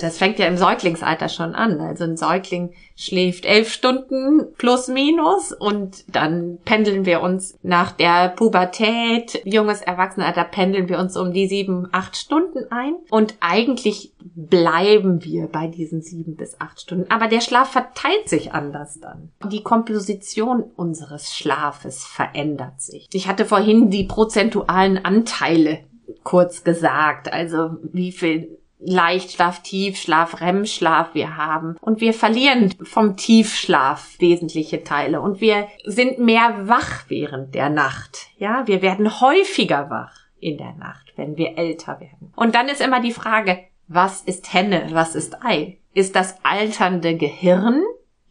das 0.00 0.18
fängt 0.18 0.38
ja 0.38 0.46
im 0.46 0.56
Säuglingsalter 0.56 1.28
schon 1.28 1.54
an. 1.54 1.80
Also 1.80 2.04
ein 2.04 2.16
Säugling 2.16 2.72
schläft 2.96 3.44
elf 3.44 3.72
Stunden 3.72 4.46
plus 4.56 4.88
minus 4.88 5.52
und 5.52 6.04
dann 6.14 6.58
pendeln 6.64 7.04
wir 7.04 7.20
uns 7.20 7.58
nach 7.62 7.92
der 7.92 8.28
Pubertät, 8.28 9.40
junges 9.44 9.80
Erwachsenenalter, 9.80 10.44
pendeln 10.44 10.88
wir 10.88 10.98
uns 10.98 11.16
um 11.16 11.32
die 11.32 11.46
sieben, 11.46 11.88
acht 11.92 12.16
Stunden 12.16 12.70
ein. 12.70 12.94
Und 13.10 13.34
eigentlich 13.40 14.12
bleiben 14.18 15.24
wir 15.24 15.46
bei 15.48 15.66
diesen 15.66 16.02
sieben 16.02 16.36
bis 16.36 16.60
acht 16.60 16.80
Stunden. 16.80 17.10
Aber 17.10 17.28
der 17.28 17.40
Schlaf 17.40 17.70
verteilt 17.70 18.28
sich 18.28 18.52
anders 18.52 18.98
dann. 19.00 19.30
Die 19.50 19.62
Komposition 19.62 20.62
unseres 20.62 21.34
Schlafes 21.34 22.04
verändert 22.04 22.80
sich. 22.80 23.08
Ich 23.12 23.28
hatte 23.28 23.44
vorhin 23.44 23.90
die 23.90 24.04
prozentualen 24.04 25.04
Anteile 25.04 25.80
kurz 26.24 26.64
gesagt. 26.64 27.32
Also 27.32 27.76
wie 27.92 28.12
viel 28.12 28.57
Leichtschlaf, 28.80 29.62
Tiefschlaf, 29.62 30.40
REM-Schlaf 30.40 31.14
wir 31.14 31.36
haben. 31.36 31.76
Und 31.80 32.00
wir 32.00 32.14
verlieren 32.14 32.72
vom 32.82 33.16
Tiefschlaf 33.16 34.16
wesentliche 34.18 34.84
Teile. 34.84 35.20
Und 35.20 35.40
wir 35.40 35.68
sind 35.84 36.18
mehr 36.18 36.68
wach 36.68 37.04
während 37.08 37.54
der 37.54 37.70
Nacht. 37.70 38.28
Ja, 38.38 38.66
wir 38.66 38.82
werden 38.82 39.20
häufiger 39.20 39.90
wach 39.90 40.14
in 40.40 40.58
der 40.58 40.74
Nacht, 40.74 41.12
wenn 41.16 41.36
wir 41.36 41.58
älter 41.58 42.00
werden. 42.00 42.32
Und 42.36 42.54
dann 42.54 42.68
ist 42.68 42.80
immer 42.80 43.00
die 43.00 43.12
Frage, 43.12 43.58
was 43.88 44.22
ist 44.22 44.52
Henne, 44.52 44.88
was 44.92 45.14
ist 45.14 45.42
Ei? 45.44 45.78
Ist 45.94 46.14
das 46.14 46.36
alternde 46.44 47.16
Gehirn 47.16 47.82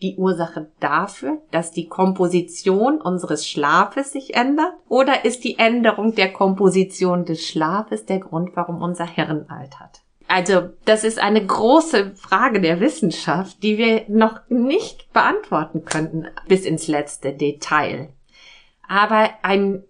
die 0.01 0.15
Ursache 0.15 0.71
dafür, 0.79 1.41
dass 1.51 1.71
die 1.71 1.88
Komposition 1.88 3.01
unseres 3.01 3.47
Schlafes 3.47 4.12
sich 4.12 4.36
ändert? 4.36 4.71
Oder 4.88 5.25
ist 5.25 5.43
die 5.43 5.57
Änderung 5.57 6.15
der 6.15 6.31
Komposition 6.31 7.25
des 7.25 7.45
Schlafes 7.45 8.05
der 8.05 8.19
Grund, 8.19 8.51
warum 8.55 8.81
unser 8.81 9.07
Hirn 9.07 9.47
altert? 9.49 10.03
Also, 10.28 10.70
das 10.86 11.04
ist 11.04 11.20
eine 11.20 11.46
große 11.46 12.12
Frage 12.16 12.60
der 12.60 12.80
Wissenschaft, 12.80 13.63
die 13.63 13.78
wir 13.78 14.04
noch 14.08 14.42
nicht 14.50 15.12
beantworten 15.13 15.86
könnten 15.86 16.28
bis 16.48 16.66
ins 16.66 16.88
letzte 16.88 17.34
Detail. 17.34 18.10
Aber 18.88 19.30
ein 19.42 19.84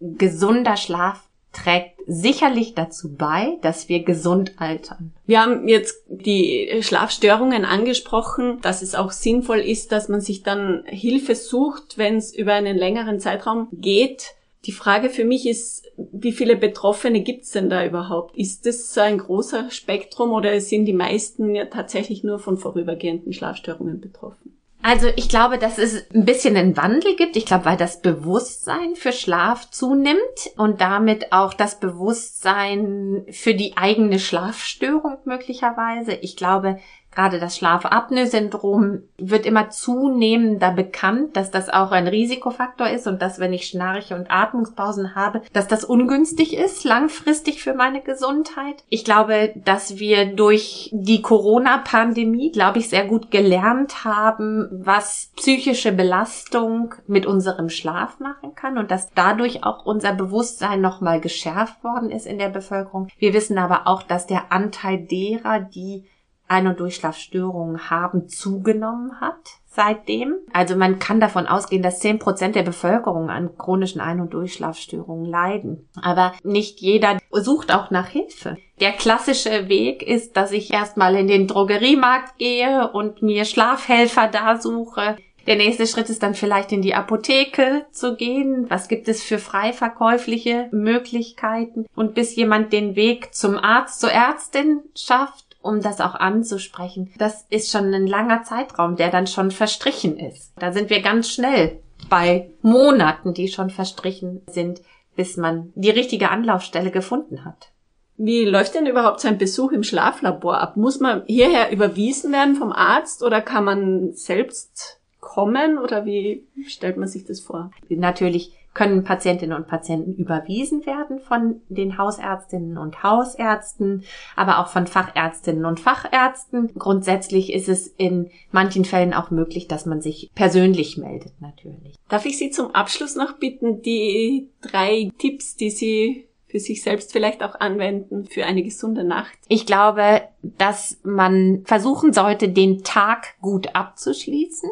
gesunder 0.00 0.76
Schlaf 0.76 1.28
trägt 1.52 1.98
sicherlich 2.06 2.74
dazu 2.74 3.14
bei, 3.14 3.58
dass 3.62 3.88
wir 3.88 4.04
gesund 4.04 4.54
altern. 4.58 5.12
Wir 5.26 5.42
haben 5.42 5.68
jetzt 5.68 6.04
die 6.08 6.78
Schlafstörungen 6.80 7.64
angesprochen, 7.64 8.60
dass 8.62 8.80
es 8.82 8.94
auch 8.94 9.10
sinnvoll 9.10 9.58
ist, 9.58 9.92
dass 9.92 10.08
man 10.08 10.20
sich 10.20 10.42
dann 10.42 10.84
Hilfe 10.86 11.34
sucht, 11.34 11.98
wenn 11.98 12.16
es 12.16 12.34
über 12.34 12.54
einen 12.54 12.78
längeren 12.78 13.20
Zeitraum 13.20 13.68
geht. 13.72 14.34
Die 14.68 14.72
Frage 14.72 15.08
für 15.08 15.24
mich 15.24 15.48
ist, 15.48 15.86
wie 15.96 16.30
viele 16.30 16.54
Betroffene 16.54 17.22
gibt's 17.22 17.52
denn 17.52 17.70
da 17.70 17.86
überhaupt? 17.86 18.36
Ist 18.36 18.66
das 18.66 18.92
so 18.92 19.00
ein 19.00 19.16
großer 19.16 19.70
Spektrum 19.70 20.30
oder 20.32 20.60
sind 20.60 20.84
die 20.84 20.92
meisten 20.92 21.54
ja 21.54 21.64
tatsächlich 21.64 22.22
nur 22.22 22.38
von 22.38 22.58
vorübergehenden 22.58 23.32
Schlafstörungen 23.32 23.98
betroffen? 23.98 24.58
Also 24.82 25.06
ich 25.16 25.30
glaube, 25.30 25.56
dass 25.56 25.78
es 25.78 26.04
ein 26.14 26.26
bisschen 26.26 26.54
einen 26.54 26.76
Wandel 26.76 27.16
gibt. 27.16 27.36
Ich 27.38 27.46
glaube, 27.46 27.64
weil 27.64 27.78
das 27.78 28.02
Bewusstsein 28.02 28.94
für 28.94 29.12
Schlaf 29.12 29.70
zunimmt 29.70 30.50
und 30.58 30.82
damit 30.82 31.32
auch 31.32 31.54
das 31.54 31.80
Bewusstsein 31.80 33.24
für 33.30 33.54
die 33.54 33.78
eigene 33.78 34.18
Schlafstörung 34.18 35.16
möglicherweise. 35.24 36.12
Ich 36.12 36.36
glaube, 36.36 36.78
Gerade 37.18 37.40
das 37.40 37.56
Schlafapnoe-Syndrom 37.56 39.02
wird 39.16 39.44
immer 39.44 39.70
zunehmender 39.70 40.70
bekannt, 40.70 41.36
dass 41.36 41.50
das 41.50 41.68
auch 41.68 41.90
ein 41.90 42.06
Risikofaktor 42.06 42.88
ist 42.90 43.08
und 43.08 43.20
dass, 43.20 43.40
wenn 43.40 43.52
ich 43.52 43.66
Schnarche 43.66 44.14
und 44.14 44.30
Atmungspausen 44.30 45.16
habe, 45.16 45.42
dass 45.52 45.66
das 45.66 45.82
ungünstig 45.82 46.56
ist, 46.56 46.84
langfristig 46.84 47.60
für 47.60 47.74
meine 47.74 48.02
Gesundheit. 48.02 48.84
Ich 48.88 49.04
glaube, 49.04 49.52
dass 49.56 49.98
wir 49.98 50.26
durch 50.26 50.90
die 50.92 51.20
Corona-Pandemie, 51.20 52.52
glaube 52.52 52.78
ich, 52.78 52.88
sehr 52.88 53.04
gut 53.04 53.32
gelernt 53.32 54.04
haben, 54.04 54.68
was 54.70 55.32
psychische 55.34 55.90
Belastung 55.90 56.94
mit 57.08 57.26
unserem 57.26 57.68
Schlaf 57.68 58.20
machen 58.20 58.54
kann 58.54 58.78
und 58.78 58.92
dass 58.92 59.10
dadurch 59.12 59.64
auch 59.64 59.84
unser 59.84 60.12
Bewusstsein 60.12 60.80
nochmal 60.80 61.20
geschärft 61.20 61.82
worden 61.82 62.12
ist 62.12 62.28
in 62.28 62.38
der 62.38 62.50
Bevölkerung. 62.50 63.08
Wir 63.18 63.34
wissen 63.34 63.58
aber 63.58 63.88
auch, 63.88 64.04
dass 64.04 64.28
der 64.28 64.52
Anteil 64.52 64.98
derer, 64.98 65.58
die 65.58 66.04
ein- 66.48 66.66
und 66.66 66.80
Durchschlafstörungen 66.80 67.90
haben, 67.90 68.28
zugenommen 68.28 69.20
hat 69.20 69.58
seitdem. 69.78 70.34
Also 70.52 70.74
man 70.74 70.98
kann 70.98 71.20
davon 71.20 71.46
ausgehen, 71.46 71.82
dass 71.82 72.00
zehn 72.00 72.18
Prozent 72.18 72.56
der 72.56 72.64
Bevölkerung 72.64 73.30
an 73.30 73.56
chronischen 73.56 74.00
Ein- 74.00 74.20
und 74.20 74.34
Durchschlafstörungen 74.34 75.24
leiden. 75.24 75.88
Aber 76.02 76.34
nicht 76.42 76.80
jeder 76.80 77.18
sucht 77.30 77.72
auch 77.72 77.90
nach 77.90 78.08
Hilfe. 78.08 78.56
Der 78.80 78.92
klassische 78.92 79.68
Weg 79.68 80.02
ist, 80.02 80.36
dass 80.36 80.50
ich 80.50 80.72
erstmal 80.72 81.14
in 81.14 81.28
den 81.28 81.46
Drogeriemarkt 81.46 82.38
gehe 82.38 82.90
und 82.90 83.22
mir 83.22 83.44
Schlafhelfer 83.44 84.28
da 84.28 84.60
suche. 84.60 85.16
Der 85.46 85.56
nächste 85.56 85.86
Schritt 85.86 86.10
ist 86.10 86.22
dann 86.22 86.34
vielleicht 86.34 86.72
in 86.72 86.82
die 86.82 86.94
Apotheke 86.94 87.86
zu 87.90 88.16
gehen. 88.16 88.66
Was 88.68 88.88
gibt 88.88 89.08
es 89.08 89.22
für 89.22 89.38
frei 89.38 89.72
verkäufliche 89.72 90.68
Möglichkeiten? 90.72 91.86
Und 91.94 92.14
bis 92.14 92.36
jemand 92.36 92.72
den 92.72 92.96
Weg 92.96 93.32
zum 93.32 93.56
Arzt, 93.56 94.00
zur 94.00 94.12
Ärztin 94.12 94.80
schafft, 94.94 95.47
um 95.68 95.82
das 95.82 96.00
auch 96.00 96.14
anzusprechen. 96.14 97.12
Das 97.18 97.46
ist 97.50 97.70
schon 97.70 97.92
ein 97.92 98.06
langer 98.06 98.42
Zeitraum, 98.42 98.96
der 98.96 99.10
dann 99.10 99.26
schon 99.26 99.50
verstrichen 99.50 100.18
ist. 100.18 100.52
Da 100.56 100.72
sind 100.72 100.90
wir 100.90 101.02
ganz 101.02 101.30
schnell 101.30 101.80
bei 102.08 102.50
Monaten, 102.62 103.34
die 103.34 103.48
schon 103.48 103.70
verstrichen 103.70 104.42
sind, 104.48 104.80
bis 105.14 105.36
man 105.36 105.72
die 105.74 105.90
richtige 105.90 106.30
Anlaufstelle 106.30 106.90
gefunden 106.90 107.44
hat. 107.44 107.70
Wie 108.16 108.44
läuft 108.44 108.74
denn 108.74 108.86
überhaupt 108.86 109.20
sein 109.20 109.38
Besuch 109.38 109.70
im 109.70 109.84
Schlaflabor 109.84 110.58
ab? 110.58 110.76
Muss 110.76 110.98
man 110.98 111.22
hierher 111.26 111.70
überwiesen 111.70 112.32
werden 112.32 112.56
vom 112.56 112.72
Arzt 112.72 113.22
oder 113.22 113.40
kann 113.40 113.64
man 113.64 114.12
selbst 114.14 115.00
kommen 115.20 115.78
oder 115.78 116.04
wie 116.04 116.46
stellt 116.66 116.96
man 116.96 117.08
sich 117.08 117.24
das 117.24 117.40
vor? 117.40 117.70
Natürlich 117.88 118.56
können 118.78 119.02
Patientinnen 119.02 119.56
und 119.56 119.66
Patienten 119.66 120.14
überwiesen 120.14 120.86
werden 120.86 121.18
von 121.18 121.62
den 121.68 121.98
Hausärztinnen 121.98 122.78
und 122.78 123.02
Hausärzten, 123.02 124.04
aber 124.36 124.60
auch 124.60 124.68
von 124.68 124.86
Fachärztinnen 124.86 125.64
und 125.64 125.80
Fachärzten. 125.80 126.70
Grundsätzlich 126.78 127.52
ist 127.52 127.68
es 127.68 127.88
in 127.88 128.30
manchen 128.52 128.84
Fällen 128.84 129.14
auch 129.14 129.32
möglich, 129.32 129.66
dass 129.66 129.84
man 129.84 130.00
sich 130.00 130.30
persönlich 130.36 130.96
meldet, 130.96 131.32
natürlich. 131.40 131.96
Darf 132.08 132.24
ich 132.24 132.38
Sie 132.38 132.50
zum 132.50 132.72
Abschluss 132.72 133.16
noch 133.16 133.40
bitten, 133.40 133.82
die 133.82 134.48
drei 134.60 135.10
Tipps, 135.18 135.56
die 135.56 135.70
Sie 135.70 136.28
für 136.46 136.60
sich 136.60 136.84
selbst 136.84 137.12
vielleicht 137.12 137.42
auch 137.42 137.58
anwenden 137.58 138.26
für 138.26 138.46
eine 138.46 138.62
gesunde 138.62 139.02
Nacht? 139.02 139.36
Ich 139.48 139.66
glaube, 139.66 140.22
dass 140.42 141.00
man 141.02 141.62
versuchen 141.64 142.12
sollte, 142.12 142.48
den 142.48 142.84
Tag 142.84 143.40
gut 143.40 143.74
abzuschließen 143.74 144.70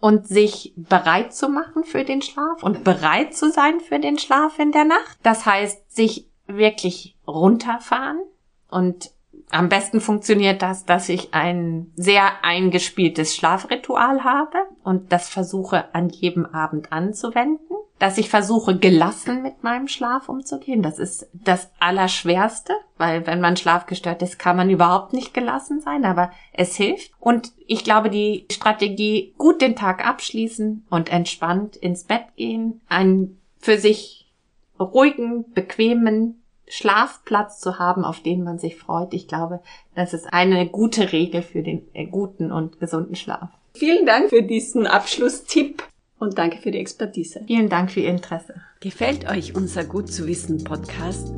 und 0.00 0.26
sich 0.26 0.72
bereit 0.76 1.34
zu 1.34 1.48
machen 1.48 1.84
für 1.84 2.04
den 2.04 2.22
Schlaf 2.22 2.62
und 2.62 2.84
bereit 2.84 3.34
zu 3.34 3.50
sein 3.50 3.80
für 3.80 3.98
den 3.98 4.18
Schlaf 4.18 4.58
in 4.58 4.72
der 4.72 4.84
Nacht. 4.84 5.18
Das 5.22 5.46
heißt, 5.46 5.94
sich 5.94 6.28
wirklich 6.46 7.16
runterfahren 7.26 8.20
und 8.68 9.10
am 9.50 9.68
besten 9.68 10.00
funktioniert 10.00 10.60
das, 10.62 10.86
dass 10.86 11.08
ich 11.08 11.32
ein 11.32 11.92
sehr 11.94 12.44
eingespieltes 12.44 13.36
Schlafritual 13.36 14.24
habe 14.24 14.58
und 14.82 15.12
das 15.12 15.28
versuche 15.28 15.94
an 15.94 16.08
jedem 16.08 16.46
Abend 16.46 16.92
anzuwenden 16.92 17.65
dass 17.98 18.18
ich 18.18 18.28
versuche, 18.28 18.78
gelassen 18.78 19.42
mit 19.42 19.62
meinem 19.62 19.88
Schlaf 19.88 20.28
umzugehen. 20.28 20.82
Das 20.82 20.98
ist 20.98 21.28
das 21.32 21.70
Allerschwerste, 21.78 22.74
weil 22.98 23.26
wenn 23.26 23.40
man 23.40 23.56
schlafgestört 23.56 24.20
ist, 24.22 24.38
kann 24.38 24.56
man 24.56 24.68
überhaupt 24.68 25.12
nicht 25.12 25.32
gelassen 25.32 25.80
sein, 25.80 26.04
aber 26.04 26.30
es 26.52 26.76
hilft. 26.76 27.12
Und 27.20 27.52
ich 27.66 27.84
glaube, 27.84 28.10
die 28.10 28.46
Strategie, 28.50 29.34
gut 29.38 29.62
den 29.62 29.76
Tag 29.76 30.06
abschließen 30.06 30.86
und 30.90 31.10
entspannt 31.10 31.76
ins 31.76 32.04
Bett 32.04 32.24
gehen, 32.36 32.82
einen 32.88 33.40
für 33.58 33.78
sich 33.78 34.30
ruhigen, 34.78 35.50
bequemen 35.52 36.42
Schlafplatz 36.68 37.60
zu 37.60 37.78
haben, 37.78 38.04
auf 38.04 38.20
den 38.20 38.42
man 38.42 38.58
sich 38.58 38.76
freut. 38.76 39.14
Ich 39.14 39.28
glaube, 39.28 39.60
das 39.94 40.12
ist 40.12 40.32
eine 40.32 40.66
gute 40.66 41.12
Regel 41.12 41.42
für 41.42 41.62
den 41.62 41.86
äh, 41.94 42.06
guten 42.06 42.50
und 42.52 42.80
gesunden 42.80 43.14
Schlaf. 43.14 43.48
Vielen 43.74 44.04
Dank 44.04 44.30
für 44.30 44.42
diesen 44.42 44.86
Abschlusstipp 44.86 45.82
und 46.18 46.38
danke 46.38 46.58
für 46.58 46.70
die 46.70 46.78
Expertise. 46.78 47.42
Vielen 47.46 47.68
Dank 47.68 47.90
für 47.90 48.00
Ihr 48.00 48.10
Interesse. 48.10 48.54
Gefällt 48.80 49.28
euch 49.28 49.54
unser 49.54 49.84
Gut 49.84 50.12
zu 50.12 50.26
wissen 50.26 50.64
Podcast? 50.64 51.32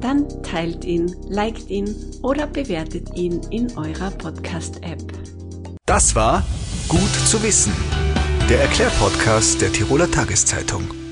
Dann 0.00 0.28
teilt 0.42 0.84
ihn, 0.84 1.14
liked 1.28 1.68
ihn 1.68 1.94
oder 2.22 2.46
bewertet 2.46 3.16
ihn 3.16 3.40
in 3.50 3.76
eurer 3.76 4.10
Podcast-App. 4.10 5.02
Das 5.86 6.14
war 6.14 6.44
Gut 6.88 7.12
zu 7.26 7.42
wissen, 7.42 7.72
der 8.48 8.62
Erklärpodcast 8.62 9.60
der 9.60 9.72
Tiroler 9.72 10.10
Tageszeitung. 10.10 11.09